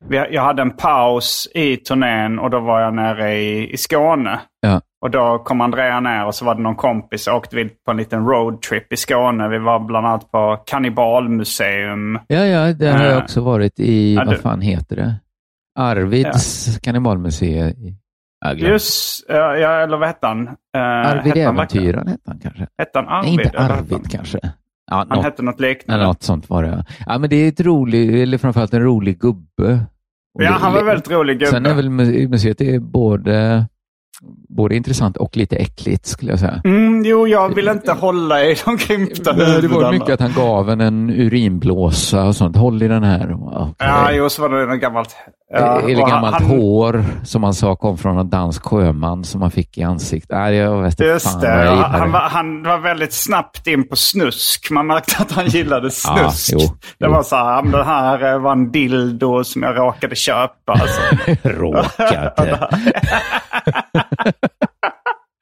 [0.08, 4.40] vi, jag hade en paus i turnén och då var jag nere i, i Skåne.
[4.60, 4.80] Ja.
[5.04, 7.90] Och då kom Andrea ner och så var det någon kompis och åkte vi på
[7.90, 9.48] en liten roadtrip i Skåne.
[9.48, 12.18] Vi var bland annat på Kannibalmuseum.
[12.26, 15.14] Ja, ja, där har jag Eh, också varit i, ja, vad fan heter det?
[15.78, 17.74] Arvids kannibalmuseum.
[18.44, 18.72] Jag glömde.
[18.72, 20.42] Just, ja, ja, eller vad hette han?
[20.48, 20.52] Uh,
[20.82, 22.66] Arvid Äventyraren hette han kanske?
[22.78, 23.36] Hette han Arvid?
[23.36, 24.38] Nej, inte Arvid kanske.
[24.90, 26.04] Ja, Han något, hette något liknande.
[26.06, 26.84] något sånt var det.
[27.06, 29.46] Ja, men det är ett roligt, eller framförallt en rolig gubbe.
[29.58, 29.78] Ja,
[30.38, 31.50] det- han var väldigt rolig gubbe.
[31.50, 33.66] Sen är väl mu- museet är både,
[34.48, 36.60] både intressant och lite äckligt skulle jag säga.
[36.64, 39.90] Mm, jo, jag vill inte hålla i de krympta Det var huvudena.
[39.92, 42.56] mycket att han gav en en urinblåsa och sånt.
[42.56, 43.32] Håll i den här.
[43.32, 43.74] Okej.
[43.78, 45.16] Ja, jo, så var det något gammalt.
[45.52, 49.24] Ja, Eller och han- gammalt han- hår som han sa kom från en dansk sjöman
[49.24, 50.30] som han fick i ansiktet.
[50.30, 51.64] Nej, jag vet inte Just fan det.
[51.64, 54.70] jag ja, Han var, han var väldigt snabbt in på snusk.
[54.70, 56.50] Man märkte att han gillade Ja, snusk.
[56.52, 56.58] jo,
[56.98, 57.10] det jo.
[57.12, 60.72] var så här, "Ja, det här eh, var en dildo som jag råkade köpa.
[60.72, 61.00] Alltså.
[61.48, 62.68] Råkade.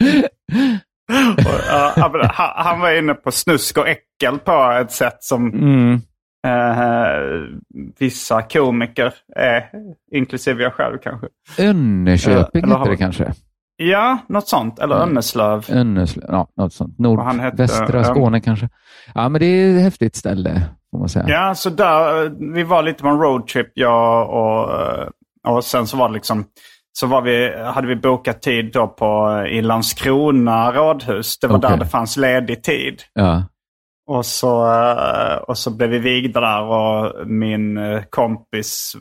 [1.39, 5.53] Och, ja, ja, han, han var inne på snusk och äckel på ett sätt som
[5.53, 6.01] Mm.
[6.47, 7.59] Eh,
[7.99, 9.65] vissa komiker är,
[10.13, 11.27] inklusive jag själv kanske.
[11.59, 13.33] Önneköping har- hette det kanske.
[13.77, 14.79] Ja, något sånt.
[14.79, 15.09] Eller Mm.
[15.09, 15.65] Önneslöv.
[15.69, 16.99] Önneslöv, ja, något sånt.
[16.99, 18.05] Nordvästra ja.
[18.05, 18.69] Skåne kanske.
[19.15, 21.25] Ja, men det är ett häftigt ställe får man säga.
[21.29, 25.09] Ja, så där, vi var lite på en roadtrip jag och, eh,
[25.49, 26.45] och sen så var det liksom
[26.93, 31.39] så var vi, hade vi bokat tid då på, i Landskrona rådhus.
[31.39, 31.71] Det var Okej.
[31.71, 33.03] där det fanns ledig tid.
[33.13, 33.43] Ja.
[34.13, 38.97] Och så, eh, och så blev vi vigda där och min eh, kompis,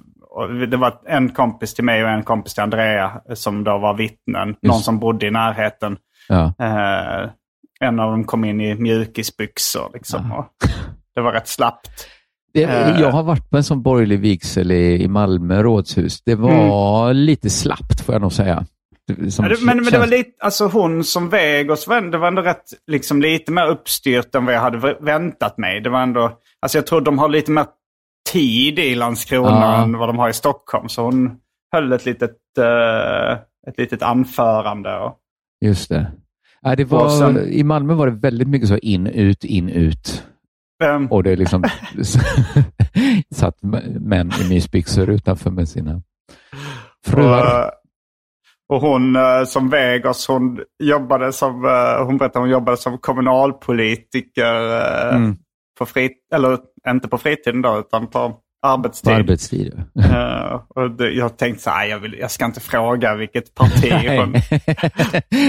[0.69, 4.55] det var en kompis till mig och en kompis till Andrea som då var vittnen.
[4.61, 5.97] Någon som bodde i närheten.
[6.29, 6.53] Ja.
[6.59, 7.29] Eh,
[7.79, 10.31] en av dem kom in i mjukisbyxor liksom.
[10.31, 10.47] Och
[11.15, 12.07] det var rätt slappt.
[12.53, 13.01] Eh.
[13.01, 16.21] jag har varit på en sån borgerlig vigsel i, i Malmö rådshus.
[16.21, 18.65] Det var lite slappt får jag nog säga.
[19.31, 22.17] Som Ja, det, men, men det var lite, alltså hon som väg oss, var- det
[22.17, 25.81] var ändå rätt, liksom lite mer uppstyrt än vad jag hade väntat mig.
[25.81, 27.65] Det var ändå, alltså jag tror de har lite mer
[28.31, 29.83] tid i Landskrona Ja.
[29.83, 30.89] än vad de har i Stockholm.
[30.89, 31.35] Så hon
[31.71, 33.31] höll ett litet, eh,
[33.67, 34.97] ett litet anförande.
[34.97, 35.17] Och,
[35.65, 36.11] Just det.
[36.61, 39.69] Ja, det var, Och sen- I Malmö var det väldigt mycket så in, ut, in,
[39.69, 40.23] ut.
[40.83, 41.63] ehm, Och det liksom
[43.35, 43.57] satt
[43.99, 46.01] män i mysbyxor utanför med sina
[47.05, 47.71] fruar.
[48.71, 52.97] Och, hon eh, som väg oss, hon jobbade som, eh, hon berättade hon jobbade som
[52.97, 54.79] kommunalpolitiker.
[55.09, 55.35] eh, Mm.
[55.79, 56.57] På frit, eller
[56.89, 58.35] inte på fritiden då, utan på
[58.67, 59.13] arbetstid.
[59.13, 59.83] På arbetstid.
[59.93, 60.65] ja.
[60.69, 64.35] Och det, jag tänkte så här, jag, vill, jag ska inte fråga vilket parti hon...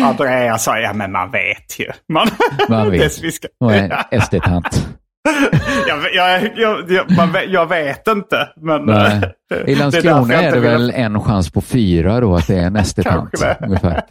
[0.04, 1.86] Andrea sa, ja men man vet ju.
[2.12, 2.28] Man,
[2.68, 3.00] Man vet.
[3.00, 4.88] Det, vi ska, Och en SD-tant.
[5.88, 8.84] jag, jag, jag, man, vet- jag vet inte, men...
[8.86, 9.34] Nej.
[9.66, 12.66] I Landskrona är, inte det vill- väl en chans på fyra då att det är
[12.66, 13.30] en SD-tant.
[13.60, 14.02] Ungefär.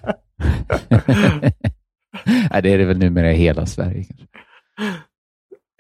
[2.52, 4.04] Nej, det är det väl numera i hela Sverige.
[4.04, 4.26] Kanske.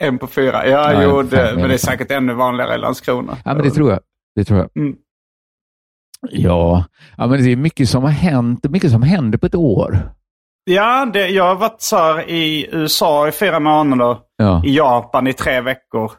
[0.02, 0.68] En på fyra.
[0.68, 3.38] Ja, Nej, jo, det, men det är säkert ännu vanligare i Landskrona.
[3.46, 4.00] Ja, men det tror jag.
[4.36, 4.70] Det tror jag.
[4.84, 4.96] Mm.
[6.30, 6.86] Ja.
[7.18, 8.70] ja, men det är mycket som har hänt.
[8.70, 10.12] Mycket som händer på ett år.
[10.64, 14.18] Ja, det, jag har varit så här i USA i fyra månader.
[14.38, 14.66] Ja.
[14.66, 16.12] I Japan i tre veckor.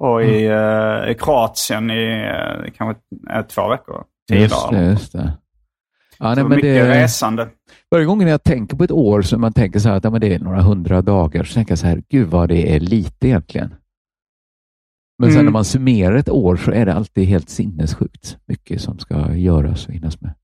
[0.00, 1.02] Och i, Mm.
[1.04, 3.02] eh, i Kroatien i eh, kanske
[3.34, 4.04] eh, två veckor.
[4.28, 4.80] Tio Just dagar.
[4.80, 5.32] det, just det.
[6.18, 7.48] Ja, nej, men mycket det, resande.
[7.90, 10.20] varje gång jag tänker på ett år så man tänker så här att ja, men
[10.20, 13.28] det är några hundra dagar, så tänker jag så här, gud vad det är lite
[13.28, 13.74] egentligen.
[15.18, 15.44] Men sen Mm.
[15.44, 19.86] när man summerar ett år så är det alltid helt sinnessjukt mycket som ska göras
[19.86, 20.34] och hinnas med.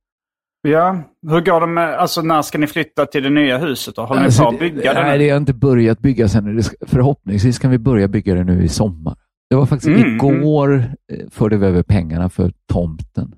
[0.68, 4.04] Ja, hur går det med, alltså när ska ni flytta till det nya huset då?
[4.04, 6.56] Håller Alltså, ni på att bygga det Nej, det har inte börjat bygga sen.
[6.56, 9.16] Det ska, förhoppningsvis kan vi börja bygga det nu i sommar.
[9.50, 10.74] Det var faktiskt Mm, igår
[11.12, 13.34] eh, förde vi över pengarna för tomten.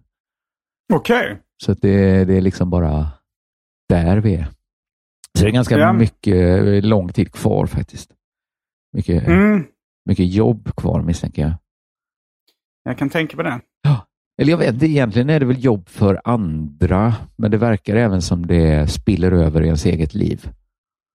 [0.92, 1.38] Okej.
[1.64, 3.08] Så att det, det är liksom bara
[3.88, 4.46] där vi är.
[5.38, 5.92] Så det är ganska Ja.
[5.92, 6.34] mycket
[6.66, 8.10] eh, lång tid kvar faktiskt.
[8.92, 9.64] Mycket, Mm,
[10.08, 11.52] mycket jobb kvar misstänker jag.
[12.84, 13.60] jag kan tänka på det.
[14.40, 18.46] Eller jag vet egentligen är det väl jobb för andra, men det verkar även som
[18.46, 20.48] det spiller över i ens eget liv.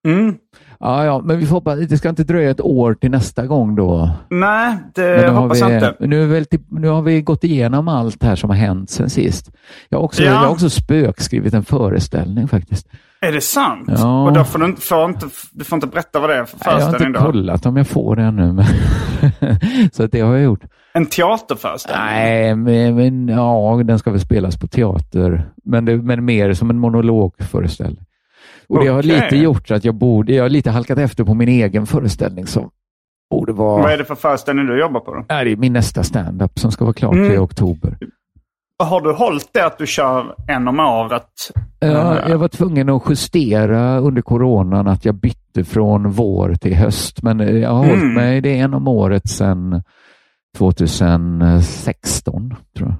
[0.08, 0.34] Mm.
[0.80, 3.74] Ja, ja, men vi får hoppas, det ska inte dröja ett år till nästa gång
[3.74, 4.10] då.
[4.30, 5.96] Nej, det har hoppas jag inte.
[6.00, 9.50] nu, väl till, nu har vi gått igenom allt här som har hänt sen sist.
[9.88, 10.30] Jag har också, Ja.
[10.30, 12.88] jag har också spökskrivit en föreställning faktiskt.
[13.26, 13.88] Är det sant?
[13.98, 14.24] Ja.
[14.24, 16.56] Och då får du, inte, får inte, du får inte berätta vad det är för
[16.56, 17.24] Nej, Jag har föreställning inte då?
[17.32, 18.52] kollat om jag får det ännu.
[18.52, 18.64] Men
[19.92, 20.60] så det har jag gjort.
[20.92, 22.04] En teaterföreställning?
[22.06, 25.50] Nej, men, men ja, den ska väl spelas på teater.
[25.64, 28.04] Men, det, men mer som en monologföreställning.
[28.68, 31.48] Och det har lite gjort att jag borde, jag har lite halkat efter på min
[31.48, 32.70] egen föreställning som
[33.30, 33.82] borde vara...
[33.82, 35.24] Vad är det för föreställning du jobbar på då?
[35.28, 37.30] Nej, det är min nästa stand-up som ska vara klar Mm.
[37.30, 37.98] till oktober.
[38.80, 41.24] Har du hållit det att du kör en om året?
[41.78, 47.22] Ja, jag var tvungen att justera under coronan att jag bytte från vår till höst.
[47.22, 47.98] Men eh, jag har Mm.
[48.00, 49.82] hållit mig, det är en om året sedan
[50.58, 52.96] 2016, tror jag.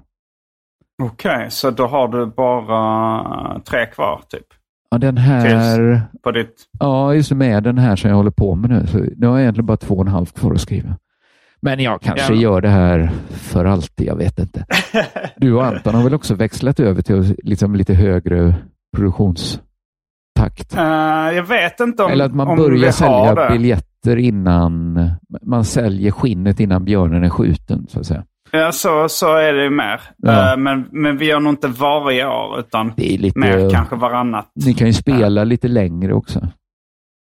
[1.09, 4.47] Okej, så då har du bara tre kvar typ?
[4.91, 6.55] Ja, den här, På ditt...
[6.79, 8.87] ja, just med den här som jag håller på med nu.
[8.87, 10.89] Så nu har jag egentligen bara två och en halv kvar att skriva.
[11.63, 12.41] Men jag kanske Ja.
[12.41, 14.65] gör det här för alltid, jag vet inte.
[15.37, 18.55] Du och Anton har väl också växlat över till liksom lite högre
[18.97, 20.75] produktionstakt?
[20.77, 20.83] Eh,
[21.37, 23.49] jag vet inte om, Eller att man börjar sälja det.
[23.53, 24.99] biljetter innan
[25.43, 28.25] man säljer skinnet innan björnen är skjuten, så att säga.
[28.53, 30.01] Ja, så, så är det ju mer.
[30.17, 30.53] Ja.
[30.53, 33.39] Eh, men, men vi gör nog inte varje år, utan Det är lite...
[33.39, 34.51] mer kanske varannat.
[34.67, 36.49] Ni kan ju spela lite längre också.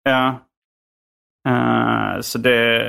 [0.05, 0.41] Ja.
[1.49, 2.83] Eh, så det...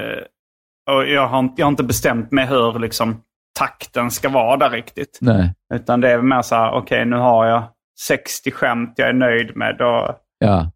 [0.91, 3.21] Och jag, har, inte- jag har inte bestämt mig hur liksom,
[3.59, 5.17] takten ska vara där riktigt.
[5.21, 7.63] Nej, Utan det är mer så här, okej nu har jag
[8.07, 9.81] 60 skämt jag är nöjd med.
[9.81, 10.71] Och, ja.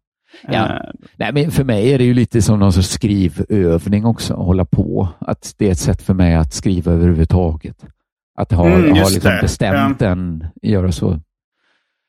[0.48, 0.66] ja.
[0.66, 0.80] eh,
[1.16, 4.64] Nej, men för mig är det ju lite som någon sorts skrivövning också, att hålla
[4.64, 5.08] på.
[5.20, 7.84] Att det är ett sätt för mig att skriva överhuvudtaget.
[8.38, 11.20] Att ha, Mm, ha liksom bestämt en, göra så.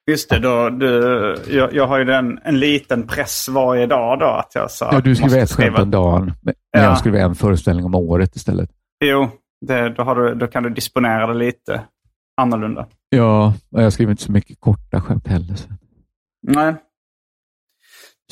[0.09, 4.25] Just det, då, du, jag, jag har ju den, en liten press varje dag då.
[4.25, 6.79] Att jag så, Ja, du skriver ett skämt om dagen, men Ja.
[6.83, 8.69] jag skriver en föreställning om året istället.
[9.05, 9.29] Jo,
[9.67, 11.81] det, då, du, då kan du disponera det lite
[12.41, 12.85] annorlunda.
[13.09, 15.55] Ja, och jag skriver inte så mycket korta skämt heller.
[15.55, 15.67] Så.
[16.47, 16.75] Nej.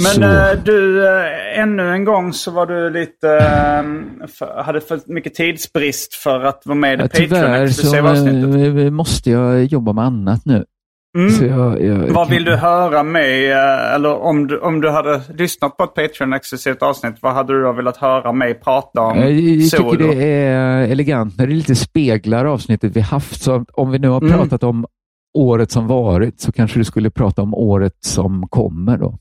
[0.04, 5.00] Men eh, du, eh, ännu en gång så var du lite, eh, för, hade för
[5.06, 9.94] mycket tidsbrist för att vara med i Ja, det tyvärr så eh, måste jag jobba
[9.94, 10.66] med annat nu.
[11.18, 11.58] Mm.
[11.60, 15.78] Jag, jag, Vad vill du höra mig, eh, eller om du, om du hade lyssnat
[15.78, 19.72] på ett Patreon-exklusivt avsnitt, vad hade du då velat höra mig prata om Jag, jag
[19.72, 23.42] tycker det är elegant när det lite speglar avsnittet vi haft.
[23.44, 24.34] Så om vi nu har Mm.
[24.40, 24.86] pratat om
[25.38, 29.18] året som varit så kanske du skulle prata om året som kommer då.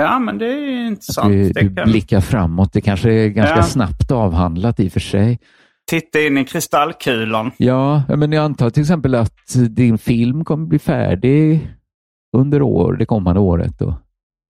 [0.00, 1.32] Ja, men det är Att intressant.
[1.32, 1.90] du, Det du kan...
[1.90, 2.72] blickar framåt.
[2.72, 3.62] Det kanske är ganska Ja.
[3.62, 5.38] snabbt avhandlat i och för sig.
[5.90, 7.50] Titta in i kristallkulan.
[7.56, 11.70] Ja, men jag antar till exempel att din film kommer bli färdig
[12.36, 13.78] under år, det kommande året.
[13.78, 13.94] Då.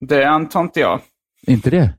[0.06, 1.00] Det antar inte jag.
[1.46, 1.94] Inte det?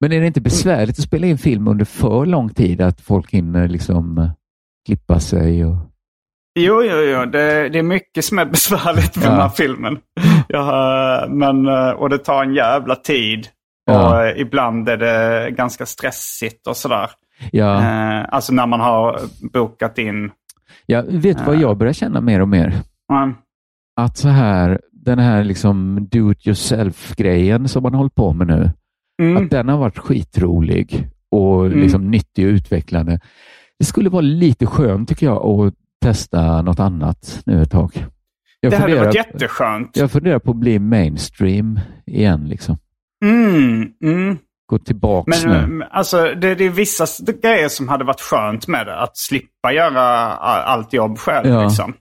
[0.00, 2.80] Men är det inte besvärligt att spela in film under för lång tid?
[2.80, 4.30] Att folk hinner liksom eh,
[4.86, 5.64] klippa sig?
[5.64, 5.76] Och...
[6.60, 7.24] Jo, jo, jo.
[7.26, 9.30] Det, det är mycket som är besvärligt med Ja.
[9.30, 9.98] den här filmen.
[10.54, 13.48] Har- men, eh, och det tar en jävla tid.
[13.84, 14.08] Ja.
[14.14, 17.10] Och eh, ibland är det ganska stressigt och sådär.
[17.52, 19.20] Ja, Eh, alltså när man har
[19.52, 20.30] bokat in.
[20.86, 22.74] jag vet vad jag börjar känna mer och mer.
[23.12, 23.34] Mm.
[24.00, 28.70] Att så här, den här liksom do it yourself-grejen som man håller på med nu,
[29.22, 29.36] Mm.
[29.44, 31.78] att den har varit skitrolig och Mm.
[31.80, 33.20] liksom nyttig och utvecklande.
[33.78, 38.06] Det skulle vara lite skönt tycker jag att testa något annat nu ett tag.
[38.60, 39.96] Jag Det hade varit jätteskönt.
[39.96, 42.48] Jag funderar på att bli mainstream igen.
[42.48, 42.76] Liksom.
[43.24, 44.38] Mm, mm.
[44.70, 45.84] Gå tillbaks Men nu.
[45.90, 47.06] alltså, det, det är vissa
[47.42, 49.00] grejer som hade varit skönt med det.
[49.00, 50.06] Att slippa göra
[50.36, 51.48] allt jobb själv.
[51.48, 51.62] Ja.
[51.62, 51.94] Liksom.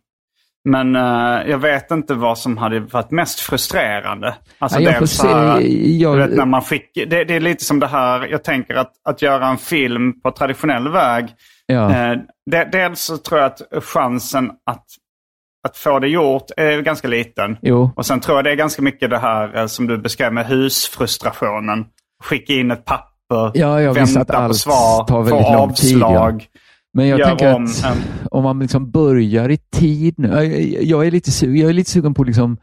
[0.69, 4.35] Men eh, jag vet inte vad som hade varit mest frustrerande.
[4.59, 5.97] Alltså Ja, jag får dels så här, se.
[5.97, 8.75] Jag- du vet, när man fick, det, det är lite som det här, jag tänker
[8.75, 11.27] att, att göra en film på traditionell väg.
[11.65, 11.91] Ja.
[11.91, 12.17] Eh,
[12.51, 14.85] det, dels så tror jag att chansen att,
[15.67, 17.57] att få det gjort är ganska liten.
[17.61, 20.33] Jo, Och sen tror jag det är ganska mycket det här eh, som du beskrev
[20.33, 21.85] med husfrustrationen.
[22.23, 25.73] Skicka in ett papper, Ja, ja, visst, att vänta på svar, tar få väldigt lång
[25.73, 26.05] tid, ja.
[26.07, 26.45] avslag.
[26.93, 27.97] men jag tänker om att en-
[28.31, 30.27] om man liksom börjar i tid nu.
[30.27, 32.57] Jag, jag, är lite sugen, jag är lite sugen på att liksom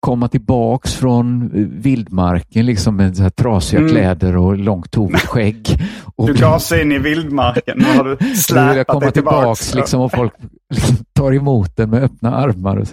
[0.00, 1.50] komma tillbaks från
[1.80, 3.92] vildmarken liksom med så här trasiga Mm.
[3.92, 5.66] kläder och långt tovigt skägg.
[6.16, 7.78] Och Du gasar in i vildmarken.
[7.78, 9.36] Nu har du jag släpat komma dig tillbaks.
[9.40, 10.32] tillbaks liksom, och folk
[10.74, 12.84] liksom tar emot den med öppna armar.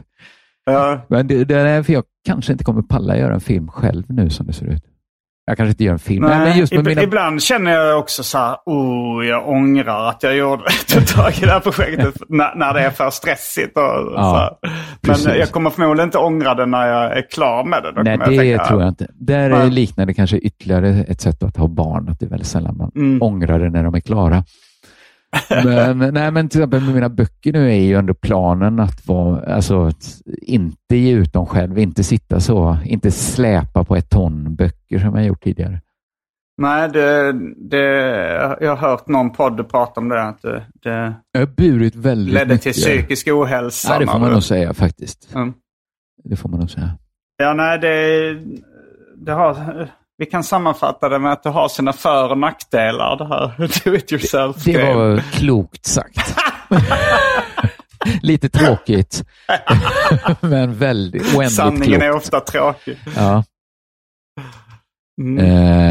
[0.66, 1.06] Ja.
[1.10, 4.30] Men det, det är därför jag kanske inte kommer palla göra en film själv nu
[4.30, 4.84] som det ser ut.
[5.46, 6.26] Jag kanske inte gör en film.
[6.26, 7.02] Nej, men just med ib- mina...
[7.04, 11.46] Ibland känner jag också så här, oh, jag ångrar att jag gjorde tog tag i
[11.46, 13.78] det här projektet när, när det är för stressigt.
[13.78, 13.84] Och,
[15.02, 15.26] precis.
[15.28, 17.92] Men jag kommer förmodligen inte ångra det när jag är klar med det.
[17.92, 19.08] Då Nej, det jag tänka, tror jag inte.
[19.14, 19.60] Där Nej.
[19.62, 22.92] är liknande kanske ytterligare ett sätt att ha barn, att det är väldigt sällan man
[22.96, 23.22] Mm.
[23.22, 24.44] ångrar det när de är klara.
[25.50, 29.56] Men, nej, men till exempel med mina böcker nu är ju ändå planen att vara,
[29.56, 34.56] alltså, att inte ge ut dem själv, inte sitta så, inte släpa på ett ton
[34.56, 35.82] böcker som jag gjort tidigare.
[36.58, 37.34] Nej, det,
[37.70, 37.78] det,
[38.62, 40.24] jag har hört någon podd prata om det.
[40.24, 42.82] Att det, det Jag har burit väldigt ledde till mycket.
[42.84, 43.94] psykisk ohälsa.
[43.94, 45.36] Ja, det får man nog säga faktiskt.
[45.36, 45.54] Mm.
[46.24, 46.90] Det får man nog säga.
[47.38, 48.34] Ja, nej, det,
[49.18, 49.54] det har,
[50.18, 53.16] vi kan sammanfatta det med att det har sina för och nackdelar.
[53.18, 53.54] Det här
[53.86, 56.36] do it yourself Det var klokt sagt.
[58.22, 59.24] Lite tråkigt,
[60.40, 62.04] men väldigt oändligt Sanningen klokt.
[62.04, 62.98] är ofta tråkig.
[63.16, 63.44] Ja.
[65.22, 65.46] Mm.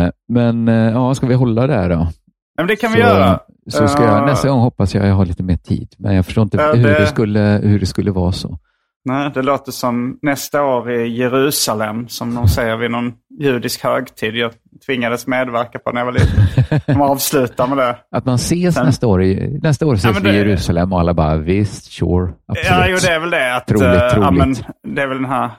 [0.05, 2.09] Eh, men eh, ja, ska vi hålla där då?
[2.57, 3.41] Men det kan så, vi göra.
[3.71, 5.95] Så ska jag, Eh, nästa gång hoppas jag jag har lite mer tid.
[5.99, 8.59] Men jag förstår inte Ja, hur, det- det skulle, hur det skulle vara så.
[9.05, 14.35] Nej, det låter som nästa år i Jerusalem, som de säger vid någon judisk högtid.
[14.37, 14.53] Jag
[14.87, 16.81] tvingades medverka på när jag var liten.
[16.87, 17.97] De avslutar med det.
[18.17, 19.23] Att man ses Sen- nästa år.
[19.23, 22.69] I, nästa år ses men vi i det- Jerusalem och alla bara visst, sure, absolut.
[22.71, 23.57] Ja, jo, det är väl det.
[23.57, 24.39] Att, Troligt, eh, ja, troligt.
[24.39, 24.55] men
[24.95, 25.51] det är väl den här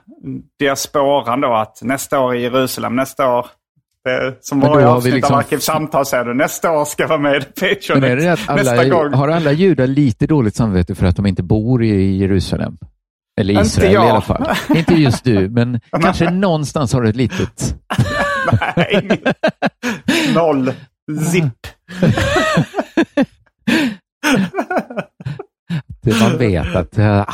[0.59, 3.45] diasporan då, att nästa år i Jerusalem, nästa år.
[4.05, 7.35] Det som varje avsnitt liksom- av Arkivsamtal säger du, nästa år ska jag vara med
[7.35, 7.99] i Patreon.
[7.99, 9.13] Men är det att nästa alla, gång.
[9.13, 12.77] har alla judar lite dåligt samvete för att de inte bor i Jerusalem?
[13.41, 14.05] Eller Inte Israel jag.
[14.07, 14.45] i alla fall.
[14.77, 17.75] Inte just du, men kanske någonstans har du ett litet...
[18.77, 19.21] Nej,
[20.35, 20.73] noll.
[21.31, 21.67] Zip.
[26.03, 27.33] Det man vet att eh, ah,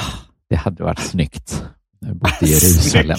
[0.49, 1.63] det hade varit snyggt.
[1.99, 3.17] Jag bott i Jerusalem.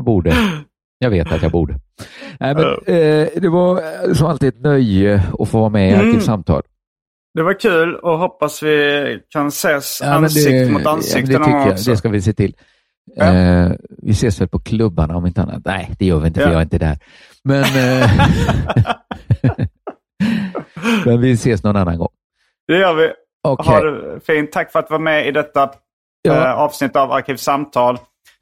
[0.00, 0.36] borde.
[0.98, 1.78] Jag vet att jag borde.
[2.40, 6.08] Nej, men, eh, det var som alltid ett nöje att få vara med i Mm.
[6.08, 6.62] Arkivsamtal.
[7.36, 11.44] Det var kul och hoppas vi kan ses Ja, ansikte mot ja, ansikte men det
[11.46, 11.72] tycker jag.
[11.72, 11.90] också.
[11.90, 12.54] Det ska vi se till.
[13.16, 13.24] Ja.
[13.34, 13.72] Eh,
[14.02, 15.62] vi ses väl på klubbarna om inte annat.
[15.64, 16.52] Nej, det gör vi inte för Ja.
[16.52, 16.98] jag är inte där.
[17.44, 18.10] Men, eh,
[21.04, 22.08] men vi ses någon annan gång.
[22.68, 23.12] Det gör vi.
[23.48, 23.74] Okej.
[23.74, 24.52] Ha det fint.
[24.52, 25.70] Tack för att du var med i detta
[26.22, 26.34] Ja.
[26.34, 27.98] eh, avsnitt av Arkivsamtal.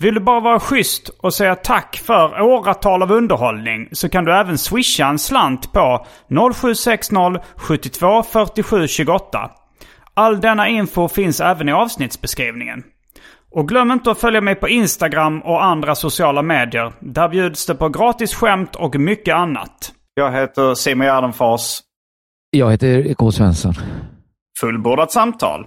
[0.00, 4.34] Vill du bara vara schysst och säga tack för åratal av underhållning så kan du
[4.34, 6.06] även swisha en slant på
[6.54, 7.14] 0760
[7.56, 9.50] 72 47 28.
[10.14, 12.82] All denna info finns även i avsnittsbeskrivningen.
[13.50, 16.92] Och glöm inte att följa mig på Instagram och andra sociala medier.
[17.00, 19.92] Där bjuds det på gratis skämt och mycket annat.
[20.14, 21.80] Jag heter Simon Gärdenfors.
[22.50, 23.32] Jag heter K.
[23.32, 23.74] Svensson.
[24.60, 25.66] Fullbordat samtal.